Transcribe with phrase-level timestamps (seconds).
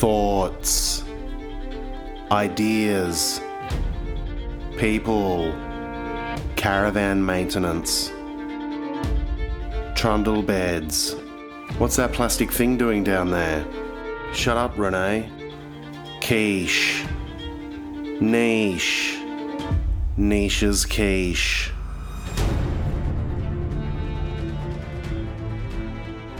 [0.00, 1.04] thoughts,
[2.32, 3.38] ideas,
[4.78, 5.52] people,
[6.56, 8.10] caravan maintenance,
[9.94, 11.16] trundle beds.
[11.76, 13.62] What's that plastic thing doing down there?
[14.32, 15.28] Shut up, Renee.
[16.22, 17.04] Quiche.
[18.22, 19.18] Niche.
[20.16, 21.72] Niche's quiche.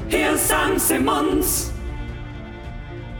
[0.09, 1.75] Here's Sam Simmons.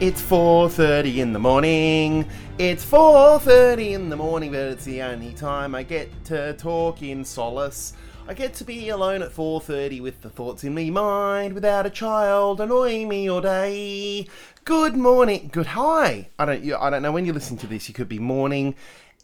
[0.01, 2.25] It's 4:30 in the morning.
[2.57, 7.23] It's 4:30 in the morning, but it's the only time I get to talk in
[7.23, 7.93] solace.
[8.27, 11.91] I get to be alone at 4:30 with the thoughts in me mind without a
[11.91, 14.25] child annoying me all day.
[14.65, 15.51] Good morning.
[15.53, 16.29] Good hi.
[16.39, 17.87] I don't you, I don't know when you listen to this.
[17.87, 18.73] You could be morning,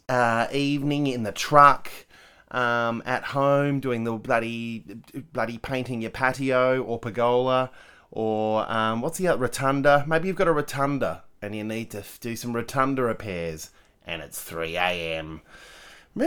[0.08, 1.90] uh, evening in the truck,
[2.52, 4.84] um, at home doing the bloody
[5.32, 7.72] bloody painting your patio or pergola
[8.10, 10.04] or um, what's the other rotunda?
[10.06, 13.70] Maybe you've got a rotunda and you need to do some rotunda repairs,
[14.06, 15.42] and it's 3 a.m.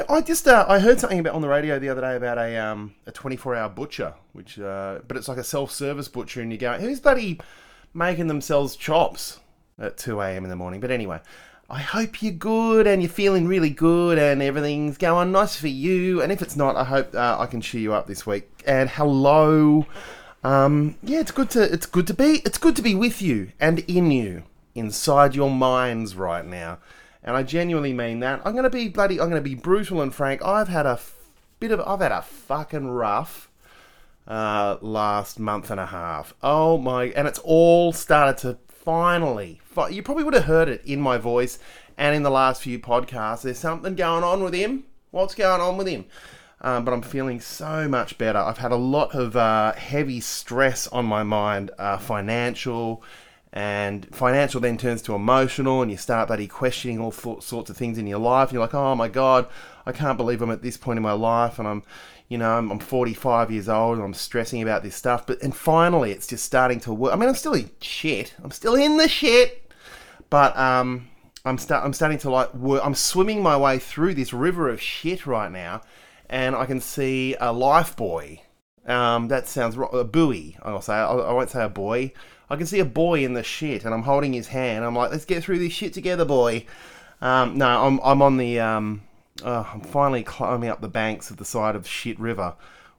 [0.09, 2.57] I just uh, I heard something about on the radio the other day about a
[2.57, 6.51] um, a 24 hour butcher, which uh, but it's like a self service butcher, and
[6.51, 7.39] you go, who's bloody
[7.93, 9.39] making themselves chops
[9.77, 10.43] at 2 a.m.
[10.43, 10.79] in the morning?
[10.79, 11.19] But anyway.
[11.69, 16.21] I hope you're good and you're feeling really good and everything's going nice for you.
[16.21, 18.49] And if it's not, I hope uh, I can cheer you up this week.
[18.67, 19.85] And hello,
[20.43, 23.51] um, yeah, it's good to it's good to be it's good to be with you
[23.59, 24.43] and in you
[24.75, 26.79] inside your minds right now.
[27.23, 28.41] And I genuinely mean that.
[28.43, 29.19] I'm gonna be bloody.
[29.19, 30.43] I'm gonna be brutal and frank.
[30.43, 31.15] I've had a f-
[31.59, 31.79] bit of.
[31.81, 33.51] I've had a fucking rough
[34.27, 36.33] uh, last month and a half.
[36.41, 37.05] Oh my!
[37.09, 39.61] And it's all started to finally.
[39.63, 41.59] Fi- you probably would have heard it in my voice
[41.97, 43.43] and in the last few podcasts.
[43.43, 44.85] There's something going on with him.
[45.11, 46.05] What's going on with him?
[46.63, 48.37] Um, but I'm feeling so much better.
[48.37, 53.03] I've had a lot of uh, heavy stress on my mind, uh, financial,
[53.51, 57.77] and financial then turns to emotional, and you start bloody questioning all th- sorts of
[57.77, 58.49] things in your life.
[58.49, 59.47] And you're like, oh my god,
[59.87, 61.83] I can't believe I'm at this point in my life, and I'm,
[62.29, 65.25] you know, I'm, I'm 45 years old, and I'm stressing about this stuff.
[65.25, 67.11] But and finally, it's just starting to work.
[67.11, 68.35] I mean, I'm still in shit.
[68.43, 69.69] I'm still in the shit,
[70.29, 71.09] but um,
[71.43, 72.81] I'm start I'm starting to like work.
[72.85, 75.81] I'm swimming my way through this river of shit right now,
[76.31, 78.41] and I can see a life buoy.
[78.87, 80.57] Um, that sounds a buoy.
[80.63, 80.93] I'll say.
[80.93, 82.13] I, I won't say a boy.
[82.49, 84.83] I can see a boy in the shit, and I'm holding his hand.
[84.83, 86.65] I'm like, let's get through this shit together, boy.
[87.21, 89.03] Um, no, I'm I'm on the um,
[89.43, 92.55] uh, I'm finally climbing up the banks of the side of shit river,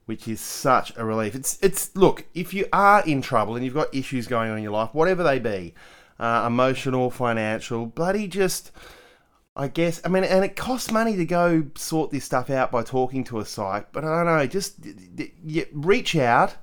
[0.07, 1.35] which is such a relief.
[1.35, 4.63] It's it's look, if you are in trouble and you've got issues going on in
[4.63, 5.75] your life, whatever they be,
[6.21, 8.71] uh, emotional, financial, bloody just.
[9.55, 12.83] I guess I mean, and it costs money to go sort this stuff out by
[12.83, 13.93] talking to a psych.
[13.93, 14.77] But I don't know, just
[15.73, 16.57] reach out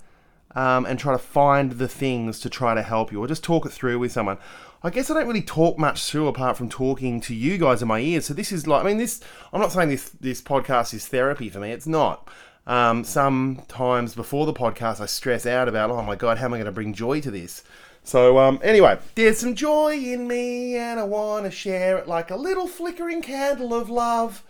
[0.55, 3.65] um, and try to find the things to try to help you, or just talk
[3.65, 4.39] it through with someone.
[4.81, 7.87] I guess I don't really talk much through apart from talking to you guys in
[7.87, 8.25] my ears.
[8.25, 9.21] So this is like, I mean, this.
[9.53, 11.71] I'm not saying this this podcast is therapy for me.
[11.71, 12.27] It's not.
[12.65, 16.57] Um, sometimes before the podcast, I stress out about, oh my god, how am I
[16.57, 17.63] going to bring joy to this?
[18.09, 22.31] So um, anyway, there's some joy in me, and I want to share it like
[22.31, 24.43] a little flickering candle of love.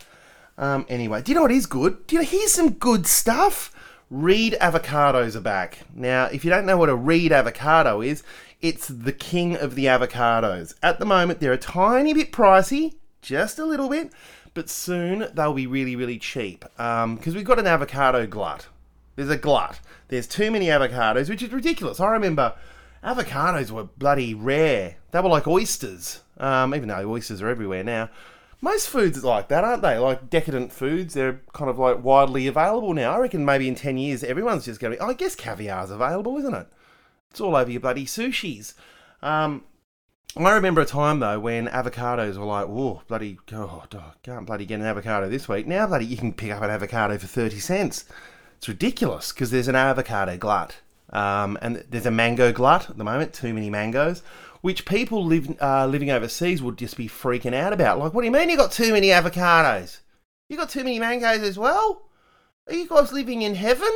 [0.57, 2.07] Um, anyway, do you know what is good?
[2.07, 3.75] Do you know, here's some good stuff.
[4.09, 5.79] Reed avocados are back.
[5.93, 8.23] Now, if you don't know what a Reed avocado is,
[8.61, 10.73] it's the king of the avocados.
[10.81, 14.13] At the moment, they're a tiny bit pricey, just a little bit,
[14.53, 16.63] but soon they'll be really, really cheap.
[16.77, 18.67] Because we've got an avocado glut.
[19.17, 19.81] There's a glut.
[20.07, 21.99] There's too many avocados, which is ridiculous.
[21.99, 22.53] I remember
[23.03, 24.97] avocados were bloody rare.
[25.11, 28.09] They were like oysters, um, even though oysters are everywhere now.
[28.61, 29.97] Most foods are like that, aren't they?
[29.97, 33.13] Like decadent foods, they're kind of like widely available now.
[33.13, 36.37] I reckon maybe in 10 years, everyone's just going to be, I guess caviar's available,
[36.37, 36.67] isn't it?
[37.31, 38.73] It's all over your bloody sushis.
[39.21, 39.63] Um,
[40.35, 44.65] I remember a time though when avocados were like, whoa, bloody, oh, oh, can't bloody
[44.65, 45.65] get an avocado this week.
[45.65, 48.05] Now, bloody, you can pick up an avocado for 30 cents.
[48.57, 50.75] It's ridiculous because there's an avocado glut.
[51.11, 54.21] Um, and there's a mango glut at the moment, too many mangoes,
[54.61, 57.99] which people live, uh, living overseas would just be freaking out about.
[57.99, 59.99] Like, what do you mean you got too many avocados?
[60.49, 62.09] You got too many mangoes as well?
[62.67, 63.91] Are you guys living in heaven?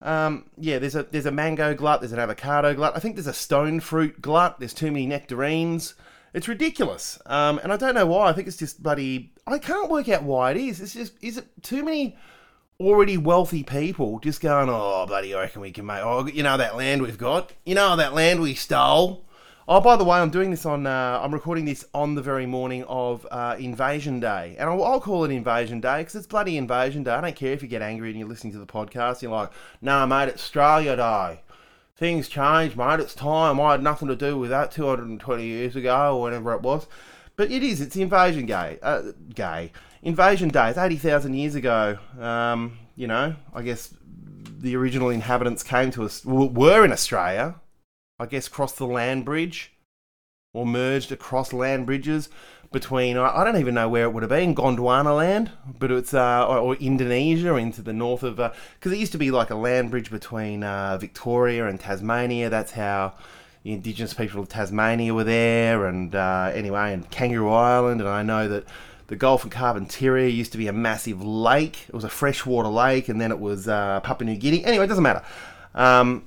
[0.00, 2.96] Um, yeah, there's a there's a mango glut, there's an avocado glut.
[2.96, 4.58] I think there's a stone fruit glut.
[4.58, 5.94] There's too many nectarines.
[6.34, 8.28] It's ridiculous, um, and I don't know why.
[8.28, 9.32] I think it's just bloody.
[9.46, 10.80] I can't work out why it is.
[10.80, 12.16] It's just is it too many
[12.80, 16.00] already wealthy people just going, oh, bloody, I reckon we can make.
[16.02, 17.52] Oh, you know that land we've got.
[17.64, 19.24] You know that land we stole.
[19.66, 20.86] Oh, by the way, I'm doing this on.
[20.86, 25.00] Uh, I'm recording this on the very morning of uh, Invasion Day, and I'll, I'll
[25.00, 27.12] call it Invasion Day because it's bloody Invasion Day.
[27.12, 29.22] I don't care if you get angry and you're listening to the podcast.
[29.22, 29.50] You're like,
[29.80, 31.40] "No, mate, it's Australia Day.
[31.96, 33.00] things change, mate.
[33.00, 33.58] It's time.
[33.58, 36.86] I had nothing to do with that 220 years ago or whatever it was.
[37.36, 37.80] But it is.
[37.80, 38.78] It's invasion gay.
[38.82, 39.72] Uh, gay.
[40.04, 41.98] Invasion days, 80,000 years ago.
[42.20, 43.94] Um, you know, I guess
[44.58, 47.56] the original inhabitants came to us, were in Australia.
[48.18, 49.72] I guess crossed the land bridge
[50.52, 52.28] or merged across land bridges
[52.70, 56.46] between I don't even know where it would have been Gondwana land, but it's uh,
[56.46, 59.54] or, or, Indonesia into the north of because uh, it used to be like a
[59.54, 62.50] land bridge between uh, Victoria and Tasmania.
[62.50, 63.14] That's how
[63.62, 68.22] the indigenous people of Tasmania were there, and uh, anyway, and Kangaroo Island, and I
[68.22, 68.64] know that.
[69.06, 71.84] The Gulf of Carpentaria used to be a massive lake.
[71.88, 74.64] It was a freshwater lake, and then it was uh, Papua New Guinea.
[74.64, 75.22] Anyway, it doesn't matter.
[75.74, 76.24] Um,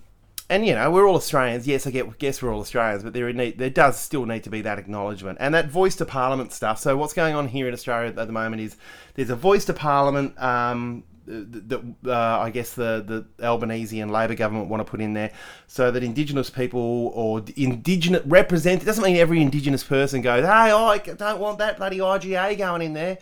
[0.50, 1.68] and you know we're all Australians.
[1.68, 4.62] Yes, I guess we're all Australians, but there need, there does still need to be
[4.62, 6.80] that acknowledgement and that voice to Parliament stuff.
[6.80, 8.78] So what's going on here in Australia at the moment is
[9.16, 14.36] there's a voice to Parliament um, that uh, I guess the the Albanese and Labor
[14.36, 15.32] government want to put in there,
[15.68, 18.82] so that Indigenous people or Indigenous represent.
[18.82, 22.82] It doesn't mean every Indigenous person goes, "Hey, I don't want that bloody IGA going
[22.82, 23.18] in there."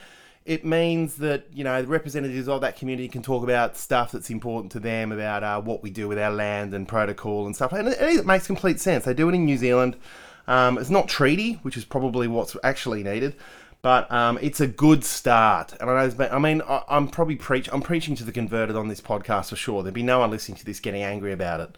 [0.46, 4.72] it means that you know representatives of that community can talk about stuff that's important
[4.72, 7.88] to them about uh, what we do with our land and protocol and stuff and
[7.88, 9.96] it, it makes complete sense they do it in new zealand
[10.48, 13.36] um, it's not treaty which is probably what's actually needed
[13.86, 17.70] but um, it's a good start and i know i mean I, i'm probably preach
[17.72, 20.58] i'm preaching to the converted on this podcast for sure there'd be no one listening
[20.58, 21.78] to this getting angry about it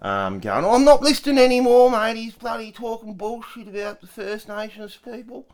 [0.00, 2.16] um, going, I'm not listening anymore, mate.
[2.16, 5.48] He's bloody talking bullshit about the First Nations people.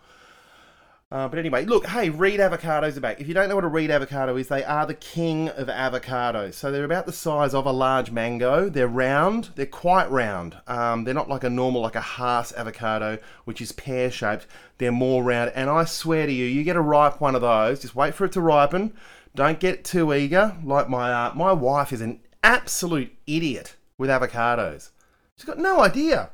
[1.15, 3.21] Uh, but anyway, look, hey, reed avocados are back.
[3.21, 6.55] If you don't know what a reed avocado is, they are the king of avocados.
[6.55, 8.69] So they're about the size of a large mango.
[8.69, 9.51] They're round.
[9.55, 10.57] They're quite round.
[10.67, 14.49] Um, they're not like a normal, like a Hass avocado, which is pear shaped.
[14.79, 15.53] They're more round.
[15.55, 17.83] And I swear to you, you get a ripe one of those.
[17.83, 18.93] Just wait for it to ripen.
[19.37, 20.57] Don't get too eager.
[20.65, 24.91] Like my uh, my wife is an absolute idiot with avocados.
[25.37, 26.31] She's got no idea.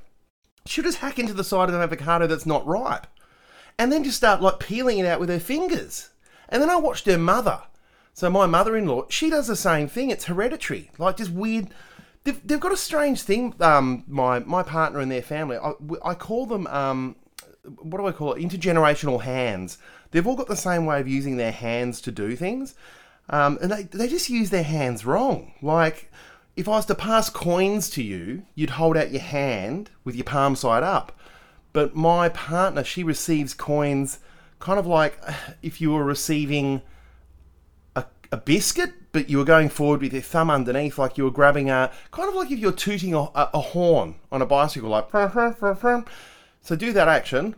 [0.65, 3.06] She'll just hack into the side of an avocado that's not ripe
[3.81, 6.11] and then just start like peeling it out with her fingers.
[6.50, 7.62] And then I watched her mother.
[8.12, 10.11] So my mother-in-law, she does the same thing.
[10.11, 11.69] It's hereditary, like just weird.
[12.25, 13.55] They've, they've got a strange thing.
[13.59, 15.56] Um, my my partner and their family.
[15.56, 15.73] I,
[16.05, 17.17] I call them um,
[17.79, 18.43] what do I call it?
[18.43, 19.79] Intergenerational hands.
[20.11, 22.75] They've all got the same way of using their hands to do things,
[23.31, 25.55] um, and they they just use their hands wrong.
[25.62, 26.12] Like
[26.55, 30.25] if I was to pass coins to you, you'd hold out your hand with your
[30.25, 31.19] palm side up.
[31.72, 34.19] But my partner, she receives coins
[34.58, 35.19] kind of like
[35.62, 36.82] if you were receiving
[37.96, 41.31] a, a biscuit, but you were going forward with your thumb underneath, like you were
[41.31, 45.11] grabbing a kind of like if you're tooting a, a, horn on a bicycle, like.
[46.62, 47.56] So do that action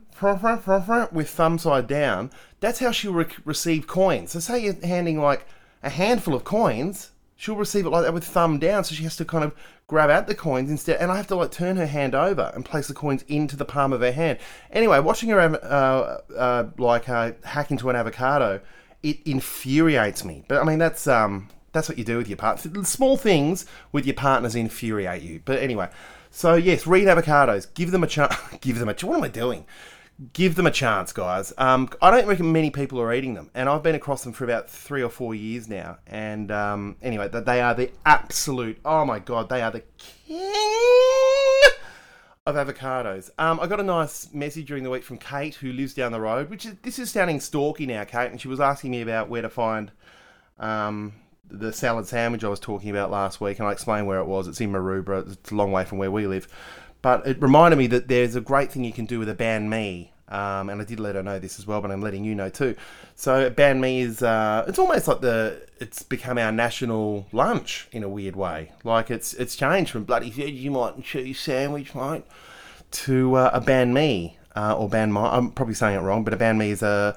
[1.12, 2.30] with thumb side down.
[2.60, 4.30] That's how she'll re- receive coins.
[4.32, 5.46] So say you're handing like
[5.82, 7.10] a handful of coins,
[7.42, 8.84] she'll receive it like that with thumb down.
[8.84, 9.52] So she has to kind of
[9.88, 12.64] grab out the coins instead, and I have to like turn her hand over and
[12.64, 14.38] place the coins into the palm of her hand.
[14.70, 18.60] Anyway, watching her uh, uh, like uh, hack into an avocado,
[19.02, 20.44] it infuriates me.
[20.46, 22.84] But I mean, that's um, that's what you do with your partner.
[22.84, 25.42] Small things with your partners infuriate you.
[25.44, 25.90] But anyway,
[26.30, 27.74] so yes, Reed avocados.
[27.74, 28.36] Give them a chance.
[28.60, 28.92] give them a.
[28.92, 29.66] What am I doing?
[30.32, 31.52] Give them a chance, guys.
[31.58, 34.44] Um, I don't reckon many people are eating them, and I've been across them for
[34.44, 35.98] about three or four years now.
[36.06, 38.78] And um, anyway, they are the absolute.
[38.84, 40.52] Oh my god, they are the king
[42.46, 43.30] of avocados.
[43.38, 46.20] Um, I got a nice message during the week from Kate, who lives down the
[46.20, 46.50] road.
[46.50, 49.42] Which is this is sounding stalky now, Kate, and she was asking me about where
[49.42, 49.90] to find.
[50.58, 51.14] Um,
[51.52, 54.48] the salad sandwich I was talking about last week, and I explained where it was.
[54.48, 55.30] It's in Maroubra.
[55.30, 56.48] It's a long way from where we live.
[57.02, 59.68] But it reminded me that there's a great thing you can do with a banh
[59.68, 60.12] mi.
[60.28, 62.48] Um, and I did let her know this as well, but I'm letting you know
[62.48, 62.74] too.
[63.16, 68.02] So banh mi is uh, it's almost like the it's become our national lunch in
[68.02, 68.72] a weird way.
[68.82, 72.24] Like it's it's changed from bloody Vegemite and cheese sandwich, mate,
[72.92, 75.20] to uh, a banh mi uh, or banh mi.
[75.20, 77.14] I'm probably saying it wrong, but a banh mi is a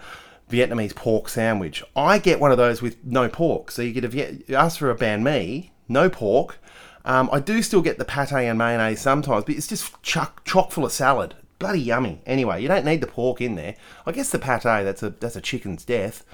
[0.50, 1.84] Vietnamese pork sandwich.
[1.96, 3.72] I get one of those with no pork.
[3.72, 6.60] So you get a you ask for a banh mi, no pork,
[7.06, 10.72] um, I do still get the pate and mayonnaise sometimes, but it's just chock, chock
[10.72, 11.36] full of salad.
[11.60, 12.22] Bloody yummy.
[12.26, 13.76] Anyway, you don't need the pork in there.
[14.06, 16.26] I guess the pate that's a that's a chicken's death.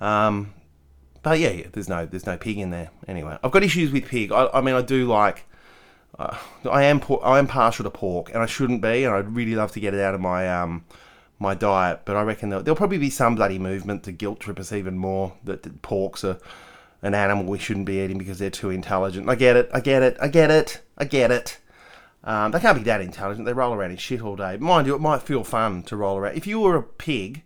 [0.00, 0.54] Um,
[1.22, 2.90] but yeah, yeah, there's no there's no pig in there.
[3.06, 4.32] Anyway, I've got issues with pig.
[4.32, 5.44] I, I mean, I do like.
[6.18, 6.36] Uh,
[6.70, 9.72] I am I am partial to pork, and I shouldn't be, and I'd really love
[9.72, 10.84] to get it out of my um
[11.38, 12.02] my diet.
[12.04, 14.96] But I reckon there'll, there'll probably be some bloody movement to guilt trip us even
[14.96, 16.38] more that, that porks are
[17.02, 19.28] an animal we shouldn't be eating because they're too intelligent.
[19.28, 21.58] I get it, I get it, I get it, I get it.
[22.24, 23.46] Um, they can't be that intelligent.
[23.46, 24.56] They roll around in shit all day.
[24.56, 26.36] Mind you, it might feel fun to roll around.
[26.36, 27.42] If you were a pig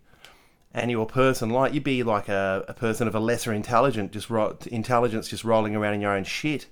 [0.75, 3.53] and you were a person like, you'd be like a, a person of a lesser
[3.55, 6.67] intelligent, just ro- intelligence, just rolling around in your own shit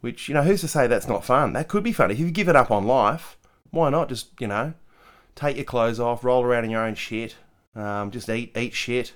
[0.00, 1.52] Which you know, who's to say that's not fun?
[1.52, 3.36] That could be fun if you give it up on life.
[3.70, 4.74] Why not just you know,
[5.36, 7.36] take your clothes off, roll around in your own shit,
[7.76, 9.14] um, just eat eat shit.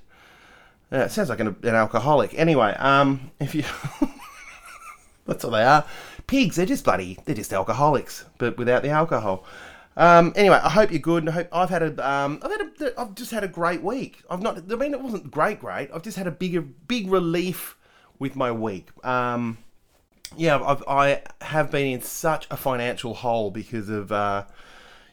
[0.91, 2.35] Yeah, it sounds like an, an alcoholic.
[2.35, 3.63] Anyway, um, if you
[5.27, 5.85] that's what they are.
[6.27, 9.45] Pigs, they're just bloody, they're just alcoholics, but without the alcohol.
[9.97, 11.25] Um, anyway, I hope you're good.
[11.25, 13.83] And I hope I've had a, um, I've had a, I've just had a great
[13.83, 14.23] week.
[14.31, 15.91] I've not, I mean, it wasn't great, great.
[15.93, 17.77] I've just had a bigger, big relief
[18.19, 18.91] with my week.
[19.05, 19.59] Um,
[20.37, 24.45] yeah, I've, I have been in such a financial hole because of, uh,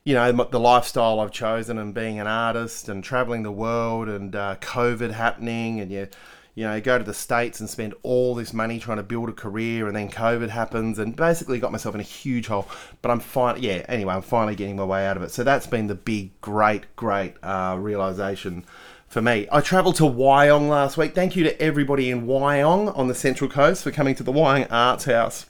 [0.05, 4.35] you know, the lifestyle I've chosen and being an artist and traveling the world and
[4.35, 6.07] uh, COVID happening and you
[6.53, 9.33] you know, go to the States and spend all this money trying to build a
[9.33, 12.65] career, and then COVID happens, and basically got myself in a huge hole.
[13.01, 13.61] But I'm fine.
[13.61, 15.31] Yeah, anyway, I'm finally getting my way out of it.
[15.31, 18.63] So that's been the big, great, great uh, realization
[19.09, 19.49] for me.
[19.51, 21.13] I travelled to Wyong last week.
[21.13, 24.67] Thank you to everybody in Wyong on the Central Coast for coming to the Wyong
[24.71, 25.47] Arts House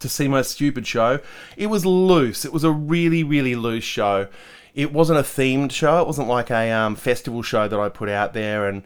[0.00, 1.20] to see my stupid show.
[1.56, 2.44] It was loose.
[2.44, 4.28] It was a really, really loose show.
[4.74, 6.00] It wasn't a themed show.
[6.00, 8.82] It wasn't like a um, festival show that I put out there and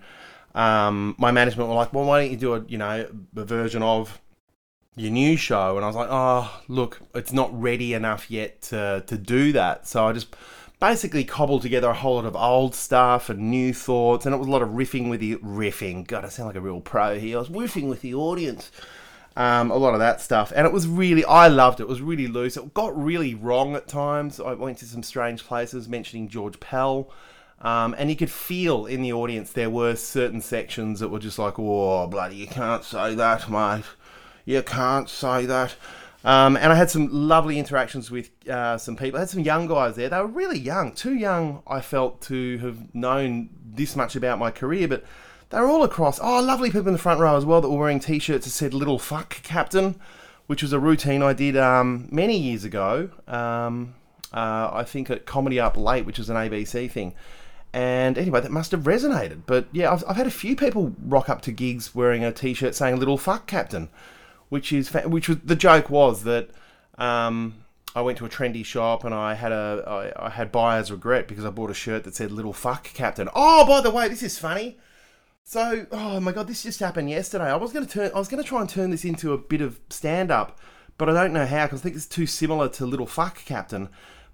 [0.55, 3.07] um, my management were like, well, why don't you do a, you know,
[3.37, 4.21] a version of
[4.97, 5.77] your new show?
[5.77, 9.89] And I was like, oh, look, it's not ready enough yet to, to do that.
[9.89, 10.35] So I just
[10.79, 14.27] basically cobbled together a whole lot of old stuff and new thoughts.
[14.27, 16.07] And it was a lot of riffing with the riffing.
[16.07, 17.37] God, I sound like a real pro here.
[17.37, 18.71] I was riffing with the audience.
[19.37, 20.53] Um, a lot of that stuff.
[20.55, 21.85] And it was really, I loved it.
[21.85, 22.57] It was really loose.
[22.57, 24.39] It got really wrong at times.
[24.39, 27.11] I went to some strange places mentioning George Pell.
[27.61, 31.39] Um, and you could feel in the audience there were certain sections that were just
[31.39, 33.85] like, oh, bloody, you can't say that, mate.
[34.45, 35.75] You can't say that.
[36.25, 39.19] Um, and I had some lovely interactions with uh, some people.
[39.19, 40.09] I had some young guys there.
[40.09, 44.51] They were really young, too young, I felt, to have known this much about my
[44.51, 45.05] career, but
[45.51, 46.19] they were all across.
[46.21, 48.51] Oh, lovely people in the front row as well that were wearing t shirts that
[48.51, 49.97] said Little Fuck Captain,
[50.47, 53.11] which was a routine I did um, many years ago.
[53.27, 53.95] Um,
[54.33, 57.15] uh, I think at Comedy Up Late, which is an ABC thing.
[57.73, 59.43] And anyway, that must have resonated.
[59.47, 62.75] But yeah, I've, I've had a few people rock up to gigs wearing a T-shirt
[62.75, 63.89] saying "Little Fuck Captain,"
[64.49, 66.51] which is fa- which was the joke was that
[66.99, 67.65] um,
[67.97, 71.27] I went to a trendy shop and I had a I, I had buyer's regret
[71.27, 74.23] because I bought a shirt that said "Little Fuck Captain." Oh, by the way, this
[74.23, 74.79] is funny.
[75.47, 77.45] So, oh my god, this just happened yesterday.
[77.45, 79.39] I was going to turn, I was going to try and turn this into a
[79.39, 80.59] bit of stand up,
[80.97, 83.91] but I don't know how because I think it's too similar to Little Fuck Captain.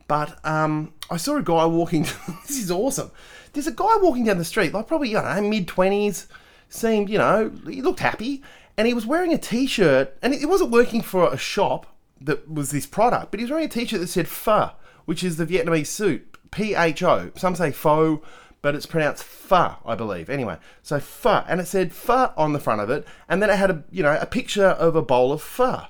[0.07, 2.03] But um, I saw a guy walking.
[2.47, 3.11] this is awesome.
[3.53, 6.29] There's a guy walking down the street, like probably don't know, mid twenties.
[6.69, 8.45] Seemed, you know, he looked happy,
[8.77, 11.87] and he was wearing a T-shirt, and it wasn't working for a shop
[12.21, 14.71] that was this product, but he was wearing a T-shirt that said "Pho,"
[15.07, 17.33] which is the Vietnamese soup, P H O.
[17.35, 18.23] Some say "pho,"
[18.63, 20.29] but it's pronounced "pho," I believe.
[20.29, 23.57] Anyway, so "pho," and it said "pho" on the front of it, and then it
[23.57, 25.85] had a, you know, a picture of a bowl of pho.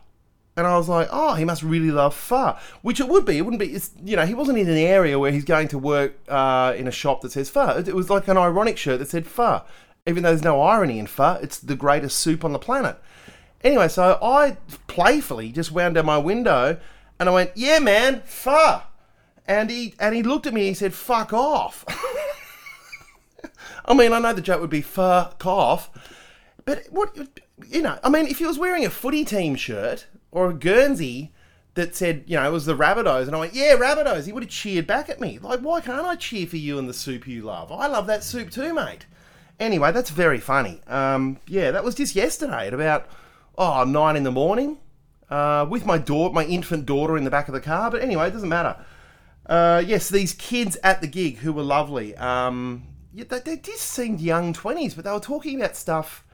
[0.57, 3.39] And I was like, oh, he must really love pho, which it would be.
[3.39, 6.19] It wouldn't be, you know, he wasn't in an area where he's going to work
[6.29, 7.79] uh, in a shop that says pho.
[7.79, 9.63] It, it was like an ironic shirt that said pho,
[10.07, 11.39] even though there's no irony in pho.
[11.41, 12.99] It's the greatest soup on the planet.
[13.63, 16.79] Anyway, so I playfully just wound down my window
[17.19, 18.83] and I went, yeah, man, pho.
[19.47, 21.85] And he and he looked at me and he said, fuck off.
[23.91, 25.91] I mean, I know the joke would be fuck off,
[26.65, 27.13] but what,
[27.67, 31.33] you know, I mean, if he was wearing a footy team shirt or a Guernsey
[31.75, 34.45] that said, you know, it was the Rabbitohs, and I went, yeah, Rabbitohs, he would
[34.45, 35.41] have cheered back at me.
[35.41, 37.73] Like, why can't I cheer for you and the soup you love?
[37.73, 39.07] I love that soup too, mate.
[39.59, 40.81] Anyway, that's very funny.
[40.87, 43.09] Um, yeah, that was just yesterday at about
[43.59, 44.79] oh nine in the morning,
[45.31, 47.91] uh, with my daughter, my infant daughter in the back of the car.
[47.91, 48.77] But anyway, it doesn't matter.
[49.47, 52.15] Uh, yes, these kids at the gig who were lovely.
[52.15, 56.25] Um, yeah, they, they just seemed young twenties, but they were talking about stuff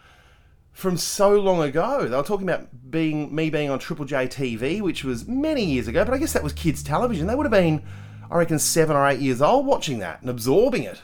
[0.72, 2.06] from so long ago.
[2.06, 5.88] They were talking about being me being on Triple J TV, which was many years
[5.88, 7.26] ago, but I guess that was kids' television.
[7.26, 7.82] They would have been,
[8.30, 11.00] I reckon, seven or eight years old watching that and absorbing it.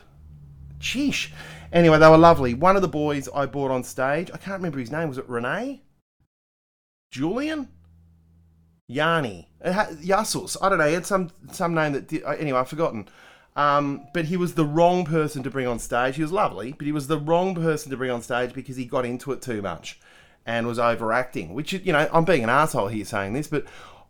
[0.79, 1.31] Sheesh.
[1.73, 2.53] Anyway, they were lovely.
[2.53, 5.09] One of the boys I brought on stage, I can't remember his name.
[5.09, 5.83] Was it Renee?
[7.11, 7.69] Julian?
[8.89, 9.49] Yanni?
[9.65, 10.57] Uh, Yasus?
[10.61, 10.87] I don't know.
[10.87, 12.09] He had some some name that.
[12.09, 13.09] Did, uh, anyway, I've forgotten.
[13.55, 16.17] Um, but he was the wrong person to bring on stage.
[16.17, 18.87] He was lovely, but he was the wrong person to bring on stage because he
[18.87, 20.01] got into it too much
[20.47, 21.55] and was overacting.
[21.55, 23.67] Which, you know, I'm being an asshole here saying this, but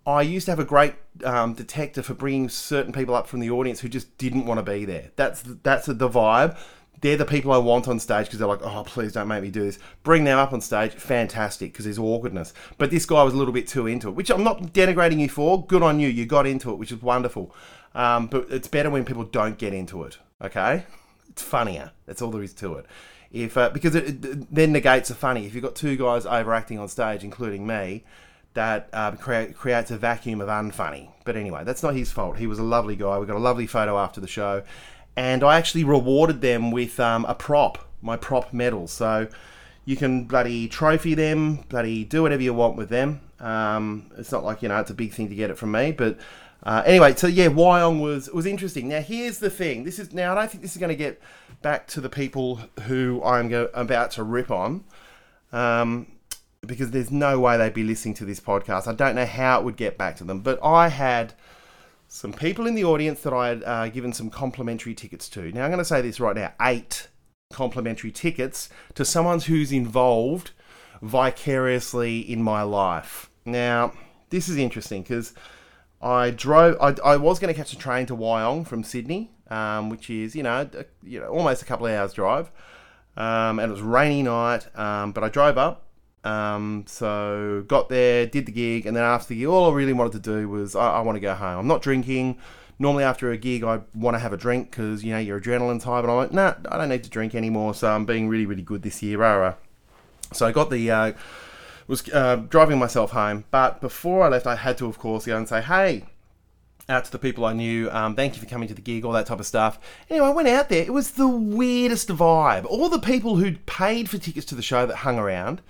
[0.06, 0.94] I used to have a great
[1.24, 4.62] um, detector for bringing certain people up from the audience who just didn't want to
[4.62, 5.10] be there.
[5.16, 6.58] That's that's the vibe.
[7.00, 9.50] They're the people I want on stage because they're like, oh, please don't make me
[9.50, 9.80] do this.
[10.04, 12.54] Bring them up on stage, fantastic, because there's awkwardness.
[12.78, 15.28] But this guy was a little bit too into it, which I'm not denigrating you
[15.28, 15.66] for.
[15.66, 16.06] Good on you.
[16.08, 17.52] You got into it, which is wonderful.
[17.94, 20.18] Um, but it's better when people don't get into it.
[20.40, 20.84] Okay,
[21.28, 21.92] it's funnier.
[22.06, 22.86] That's all there is to it.
[23.30, 25.46] If uh, because it, it then negates the funny.
[25.46, 28.04] If you've got two guys overacting on stage, including me,
[28.54, 31.10] that uh, crea- creates a vacuum of unfunny.
[31.24, 32.38] But anyway, that's not his fault.
[32.38, 33.18] He was a lovely guy.
[33.18, 34.62] We got a lovely photo after the show,
[35.16, 38.86] and I actually rewarded them with um, a prop, my prop medal.
[38.86, 39.28] So
[39.84, 43.20] you can bloody trophy them, bloody do whatever you want with them.
[43.40, 45.92] Um, it's not like you know it's a big thing to get it from me,
[45.92, 46.18] but
[46.62, 48.88] uh, anyway, so yeah, Wyong was was interesting.
[48.88, 49.84] Now here's the thing.
[49.84, 51.20] This is now I don't think this is going to get
[51.60, 54.84] back to the people who I'm go, about to rip on.
[55.52, 56.06] Um,
[56.66, 58.86] because there's no way they'd be listening to this podcast.
[58.86, 61.34] I don't know how it would get back to them, but I had
[62.06, 65.50] some people in the audience that I had uh, given some complimentary tickets to.
[65.50, 67.08] Now, I'm going to say this right now eight
[67.52, 70.52] complimentary tickets to someone who's involved
[71.00, 73.28] vicariously in my life.
[73.44, 73.92] Now,
[74.30, 75.34] this is interesting because
[76.02, 79.88] I drove, I, I was going to catch a train to Wyong from Sydney, um,
[79.88, 82.50] which is, you know, a, you know, almost a couple of hours drive.
[83.16, 85.86] Um, and it was rainy night, um, but I drove up
[86.24, 89.92] um, so got there, did the gig, and then after the gig, all I really
[89.92, 91.58] wanted to do was I, I want to go home.
[91.58, 92.38] I'm not drinking.
[92.78, 95.84] Normally after a gig, I want to have a drink because you know your adrenaline's
[95.84, 96.00] high.
[96.00, 97.74] But I'm like, nah, I don't need to drink anymore.
[97.74, 99.18] So I'm being really, really good this year.
[99.18, 99.54] Rah, rah.
[100.32, 101.12] So I got the uh,
[101.92, 105.36] was uh, driving myself home, but before I left, I had to, of course, go
[105.36, 106.06] and say, hey.
[106.88, 109.12] Out to the people I knew, um, thank you for coming to the gig, all
[109.12, 109.78] that type of stuff.
[110.10, 110.82] Anyway, I went out there.
[110.82, 112.64] It was the weirdest vibe.
[112.64, 115.62] All the people who'd paid for tickets to the show that hung around,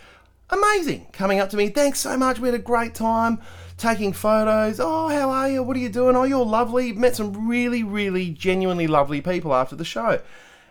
[0.49, 1.69] amazing coming up to me.
[1.69, 2.39] Thanks so much.
[2.39, 3.43] We had a great time
[3.77, 4.81] taking photos.
[4.81, 5.63] Oh, how are you?
[5.63, 6.17] What are you doing?
[6.17, 6.95] Oh, you're lovely.
[6.95, 10.19] Met some really, really genuinely lovely people after the show.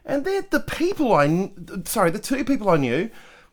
[0.04, 1.52] And they're the people I,
[1.86, 3.12] sorry, the two people I knew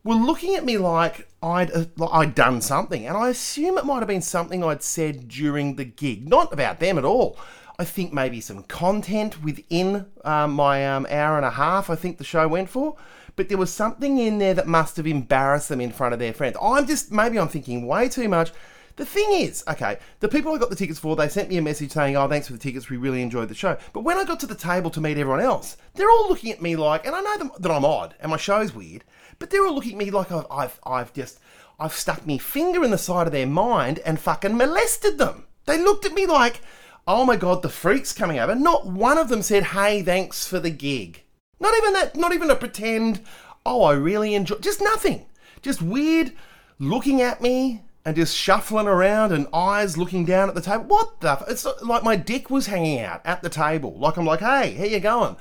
[0.08, 3.84] were looking at me like I'd uh, like I'd done something, and I assume it
[3.84, 7.38] might have been something I'd said during the gig, not about them at all.
[7.78, 11.90] I think maybe some content within um, my um, hour and a half.
[11.90, 12.96] I think the show went for
[13.38, 16.32] but there was something in there that must have embarrassed them in front of their
[16.32, 16.56] friends.
[16.60, 18.50] I'm just, maybe I'm thinking way too much.
[18.98, 21.62] The thing is, okay, the people I got the tickets for, they sent me a
[21.62, 23.78] message saying, oh, thanks for the tickets, we really enjoyed the show.
[23.92, 26.60] But when I got to the table to meet everyone else, they're all looking at
[26.60, 29.04] me like, and I know them, that I'm odd and my show's weird,
[29.38, 31.38] but they're all looking at me like I've, I've, I've just,
[31.78, 35.46] I've stuck my finger in the side of their mind and fucking molested them.
[35.66, 36.60] They looked at me like,
[37.06, 38.56] oh my god, the freak's coming over.
[38.56, 41.22] Not one of them said, hey, thanks for the gig.
[41.60, 43.20] Not even that, not even a pretend,
[43.64, 45.26] oh, I really enjoy, just nothing.
[45.62, 46.32] Just weird
[46.80, 50.84] looking at me and just shuffling around and eyes looking down at the table.
[50.84, 51.32] What the?
[51.32, 51.44] F-?
[51.46, 53.98] It's like my dick was hanging out at the table.
[53.98, 55.36] Like I'm like, hey, how you going?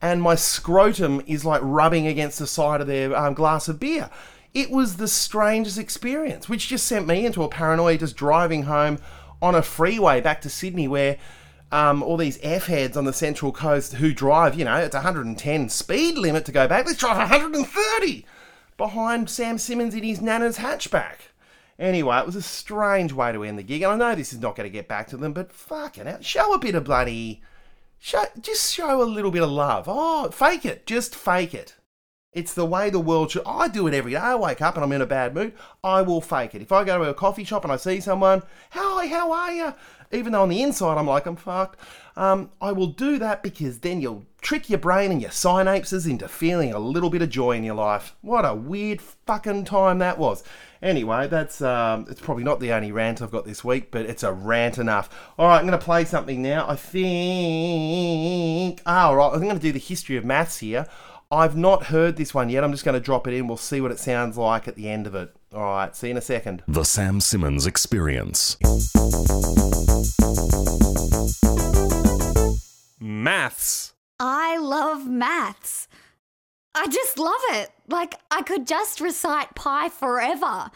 [0.00, 4.08] And my scrotum is like rubbing against the side of their um, glass of beer.
[4.54, 9.00] It was the strangest experience, which just sent me into a paranoia just driving home
[9.40, 11.18] on a freeway back to Sydney where
[11.72, 15.68] um, all these F heads on the Central Coast who drive, you know, it's 110
[15.70, 16.86] speed limit to go back.
[16.86, 18.26] Let's drive 130
[18.76, 21.31] behind Sam Simmons in his Nana's hatchback.
[21.82, 24.38] Anyway, it was a strange way to end the gig, and I know this is
[24.38, 27.42] not going to get back to them, but fucking hell, show a bit of bloody,
[27.98, 29.86] show, just show a little bit of love.
[29.88, 31.74] Oh, fake it, just fake it.
[32.32, 33.42] It's the way the world should.
[33.44, 34.18] I do it every day.
[34.18, 35.54] I wake up and I'm in a bad mood.
[35.82, 36.62] I will fake it.
[36.62, 39.74] If I go to a coffee shop and I see someone, hi, how are you?
[40.12, 41.80] Even though on the inside I'm like, I'm fucked.
[42.16, 46.28] Um, I will do that because then you'll trick your brain and your synapses into
[46.28, 48.14] feeling a little bit of joy in your life.
[48.20, 50.44] What a weird fucking time that was.
[50.82, 54.24] Anyway, that's um, it's probably not the only rant I've got this week, but it's
[54.24, 55.08] a rant enough.
[55.38, 56.68] All right, I'm going to play something now.
[56.68, 57.22] I think.
[58.84, 60.86] Ah, all right, I'm going to do the history of maths here.
[61.30, 62.64] I've not heard this one yet.
[62.64, 63.46] I'm just going to drop it in.
[63.46, 65.34] We'll see what it sounds like at the end of it.
[65.54, 66.64] All right, see you in a second.
[66.66, 68.58] The Sam Simmons Experience.
[73.00, 73.91] Maths.
[74.24, 75.88] I love maths.
[76.76, 77.70] I just love it.
[77.88, 80.70] Like, I could just recite pi forever.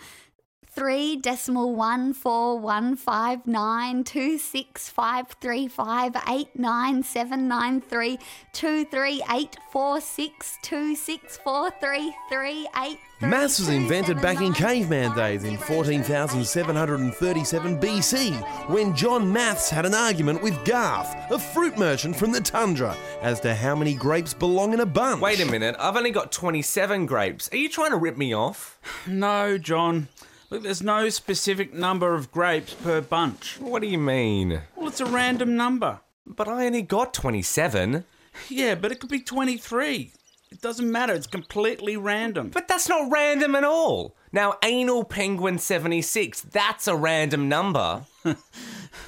[0.76, 7.48] Three decimal one four one five nine two six five three five eight nine seven
[7.48, 8.18] nine three
[8.52, 12.98] two three eight four six two six four three three eight.
[13.18, 18.94] three, Maths was two, invented back in caveman days in zero, two, 14,737 BC when
[18.94, 23.54] John Maths had an argument with Garth, a fruit merchant from the tundra, as to
[23.54, 25.22] how many grapes belong in a bunch.
[25.22, 27.48] Wait a minute, I've only got 27 grapes.
[27.50, 28.78] Are you trying to rip me off?
[29.06, 30.08] No, John.
[30.48, 33.58] Look, there's no specific number of grapes per bunch.
[33.58, 34.62] What do you mean?
[34.76, 36.00] Well, it's a random number.
[36.24, 38.04] But I only got 27.
[38.48, 40.12] Yeah, but it could be 23.
[40.50, 42.50] It doesn't matter, it's completely random.
[42.50, 44.14] But that's not random at all.
[44.30, 48.04] Now, Anal Penguin 76, that's a random number.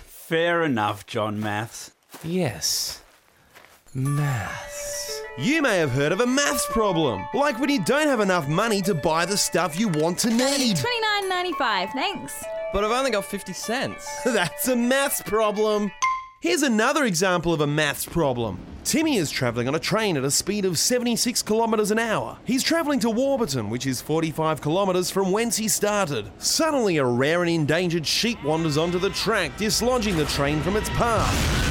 [0.04, 1.92] Fair enough, John Maths.
[2.24, 3.02] Yes.
[3.98, 5.20] Maths.
[5.38, 8.80] You may have heard of a maths problem, like when you don't have enough money
[8.82, 10.76] to buy the stuff you want to need.
[10.76, 11.90] Twenty nine ninety five.
[11.90, 12.44] Thanks.
[12.72, 14.06] But I've only got 50 cents.
[14.24, 15.90] That's a maths problem.
[16.40, 18.60] Here's another example of a maths problem.
[18.84, 22.38] Timmy is travelling on a train at a speed of 76 kilometres an hour.
[22.44, 26.30] He's travelling to Warburton, which is 45 kilometres from whence he started.
[26.38, 30.90] Suddenly, a rare and endangered sheep wanders onto the track, dislodging the train from its
[30.90, 31.67] path.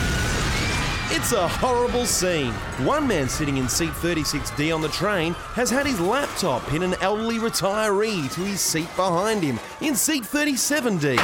[1.10, 2.52] It's a horrible scene.
[2.84, 6.96] One man sitting in seat 36D on the train has had his laptop pin an
[7.02, 11.16] elderly retiree to his seat behind him in seat 37D.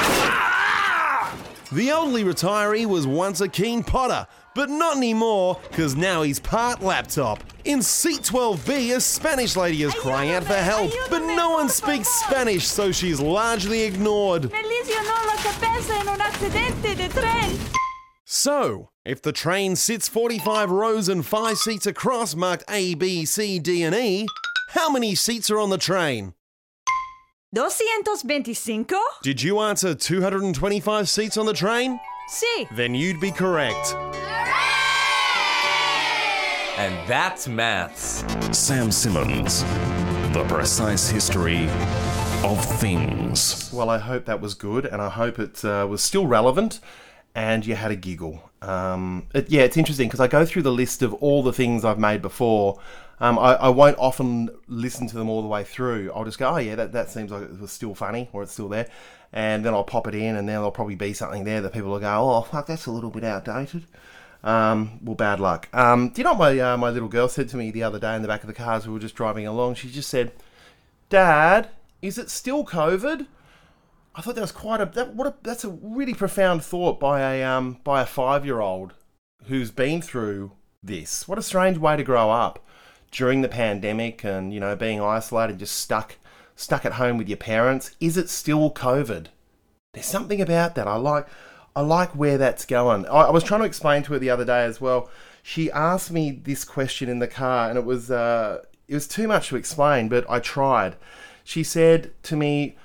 [1.73, 6.81] The elderly retiree was once a keen potter, but not anymore, because now he's part
[6.81, 7.43] laptop.
[7.65, 12.07] In seat 12B, a Spanish lady is crying out for help, but no one speaks
[12.07, 14.49] Spanish, so she's largely ignored.
[14.49, 17.59] Me lesionó la cabeza en un accidente de tren.
[18.23, 23.59] So, if the train sits 45 rows and 5 seats across marked A, B, C,
[23.59, 24.25] D, and E,
[24.69, 26.33] how many seats are on the train?
[27.53, 28.95] 225?
[29.21, 31.99] Did you answer 225 seats on the train?
[32.31, 32.67] Sí.
[32.75, 33.93] Then you'd be correct.
[36.77, 38.23] And that's maths.
[38.57, 39.63] Sam Simmons.
[40.33, 41.67] The precise history
[42.43, 43.69] of things.
[43.71, 46.79] Well, I hope that was good, and I hope it uh, was still relevant,
[47.35, 48.49] and you had a giggle.
[48.63, 51.83] Um, it, yeah, it's interesting because I go through the list of all the things
[51.83, 52.79] I've made before.
[53.19, 56.11] Um, I, I won't often listen to them all the way through.
[56.13, 58.53] I'll just go, oh yeah, that, that seems like it was still funny, or it's
[58.53, 58.87] still there,
[59.31, 61.91] and then I'll pop it in, and then there'll probably be something there that people
[61.91, 63.83] will go, oh fuck, that's a little bit outdated.
[64.43, 65.69] Um, well, bad luck.
[65.73, 67.99] Um, do you know what my uh, my little girl said to me the other
[67.99, 69.75] day in the back of the car as we were just driving along?
[69.75, 70.33] She just said,
[71.09, 71.69] "Dad,
[72.01, 73.27] is it still COVID?"
[74.15, 77.21] I thought that was quite a that what a, that's a really profound thought by
[77.21, 78.93] a um by a five year old
[79.45, 81.27] who's been through this.
[81.27, 82.65] What a strange way to grow up
[83.11, 86.15] during the pandemic and you know being isolated, just stuck
[86.55, 87.95] stuck at home with your parents.
[87.99, 89.27] Is it still COVID?
[89.93, 90.87] There's something about that.
[90.87, 91.27] I like
[91.75, 93.07] I like where that's going.
[93.07, 95.09] I, I was trying to explain to her the other day as well.
[95.41, 99.27] She asked me this question in the car, and it was uh, it was too
[99.27, 100.95] much to explain, but I tried.
[101.43, 102.77] She said to me,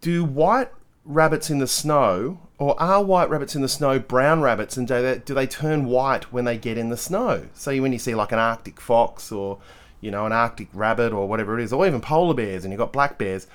[0.00, 0.70] "Do white
[1.04, 5.00] rabbits in the snow, or are white rabbits in the snow brown rabbits, and do
[5.00, 7.46] they, do they turn white when they get in the snow?
[7.54, 9.58] So when you see like an Arctic fox, or
[10.00, 12.78] you know an Arctic rabbit, or whatever it is, or even polar bears, and you've
[12.78, 13.46] got black bears."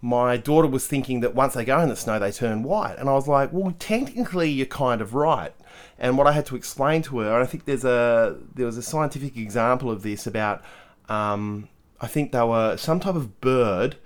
[0.00, 2.96] my daughter was thinking that once they go in the snow, they turn white.
[2.98, 5.52] And I was like, well, technically, you're kind of right.
[5.98, 8.76] And what I had to explain to her, and I think there's a there was
[8.76, 10.62] a scientific example of this about,
[11.08, 11.68] um,
[12.00, 13.96] I think they were some type of bird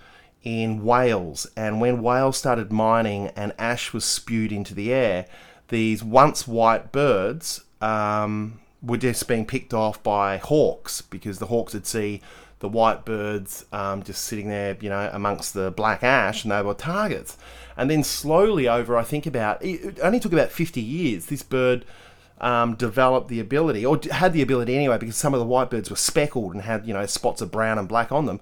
[0.43, 5.27] in Wales, and when Wales started mining and ash was spewed into the air,
[5.69, 11.75] these once white birds um, were just being picked off by hawks because the hawks
[11.75, 12.21] would see
[12.59, 16.63] the white birds um, just sitting there, you know, amongst the black ash, and they
[16.63, 17.37] were targets.
[17.77, 21.85] And then slowly, over I think about it only took about fifty years, this bird
[22.41, 25.91] um, developed the ability, or had the ability anyway, because some of the white birds
[25.91, 28.41] were speckled and had you know spots of brown and black on them.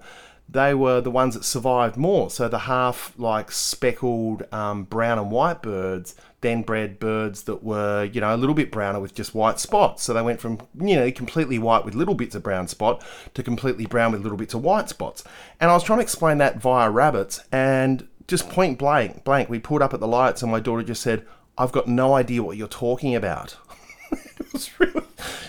[0.51, 2.29] They were the ones that survived more.
[2.29, 8.03] So the half like speckled um, brown and white birds then bred birds that were,
[8.03, 10.03] you know, a little bit browner with just white spots.
[10.03, 13.03] So they went from, you know, completely white with little bits of brown spot
[13.35, 15.23] to completely brown with little bits of white spots.
[15.59, 19.59] And I was trying to explain that via rabbits and just point blank, blank, we
[19.59, 21.25] pulled up at the lights and my daughter just said,
[21.57, 23.55] I've got no idea what you're talking about.
[24.11, 25.03] it was really,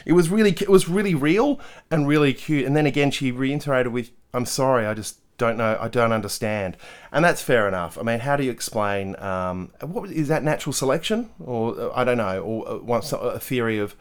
[0.05, 1.59] it was really, it was really real
[1.91, 2.67] and really cute.
[2.67, 6.77] And then again, she reiterated with, "I'm sorry, I just don't know, I don't understand,"
[7.11, 7.99] and that's fair enough.
[7.99, 9.17] I mean, how do you explain?
[9.19, 13.39] Um, what is that natural selection, or uh, I don't know, or uh, what's a
[13.39, 13.95] theory of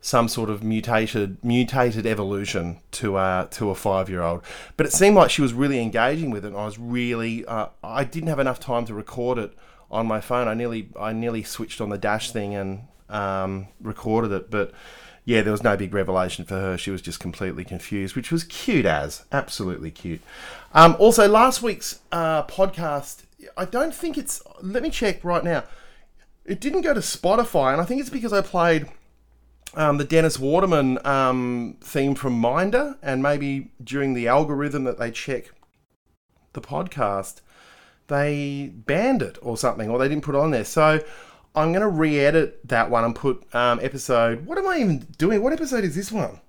[0.00, 4.42] some sort of mutated mutated evolution to a to a five year old?
[4.76, 6.48] But it seemed like she was really engaging with it.
[6.48, 9.52] And I was really, uh, I didn't have enough time to record it
[9.90, 10.48] on my phone.
[10.48, 14.72] I nearly I nearly switched on the dash thing and um, recorded it, but
[15.28, 16.78] yeah, there was no big revelation for her.
[16.78, 20.22] She was just completely confused, which was cute as absolutely cute.
[20.72, 24.42] Um, also, last week's uh, podcast, I don't think it's.
[24.62, 25.64] Let me check right now.
[26.46, 28.86] It didn't go to Spotify, and I think it's because I played
[29.74, 35.10] um, the Dennis Waterman um, theme from Minder, and maybe during the algorithm that they
[35.10, 35.50] check
[36.54, 37.42] the podcast,
[38.06, 40.64] they banned it or something, or they didn't put it on there.
[40.64, 41.04] So
[41.54, 44.46] I'm going to re-edit that one and put um, episode.
[44.46, 45.42] What am I even doing?
[45.42, 46.40] What episode is this one?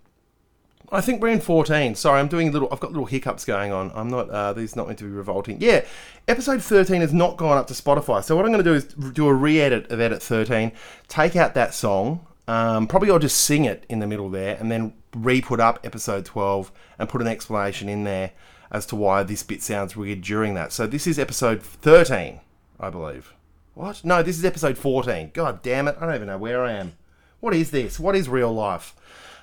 [0.92, 1.96] I think we're in 14.
[1.96, 2.68] Sorry, I'm doing a little.
[2.72, 3.92] I've got little hiccups going on.
[3.94, 4.30] I'm not.
[4.30, 5.62] Uh, these not meant to be revolting.
[5.62, 5.86] Yeah,
[6.28, 8.24] episode 13 has not gone up to Spotify.
[8.24, 10.72] So what I'm going to do is do a re-edit of edit 13.
[11.08, 12.26] Take out that song.
[12.48, 16.26] Um, probably I'll just sing it in the middle there, and then re-put up episode
[16.26, 18.32] 12 and put an explanation in there
[18.72, 20.72] as to why this bit sounds weird during that.
[20.72, 22.40] So this is episode 13.
[22.80, 23.34] I believe.
[23.74, 24.04] What?
[24.04, 25.32] No, this is episode 14.
[25.34, 25.96] God damn it.
[26.00, 26.94] I don't even know where I am.
[27.40, 28.00] What is this?
[28.00, 28.96] What is real life?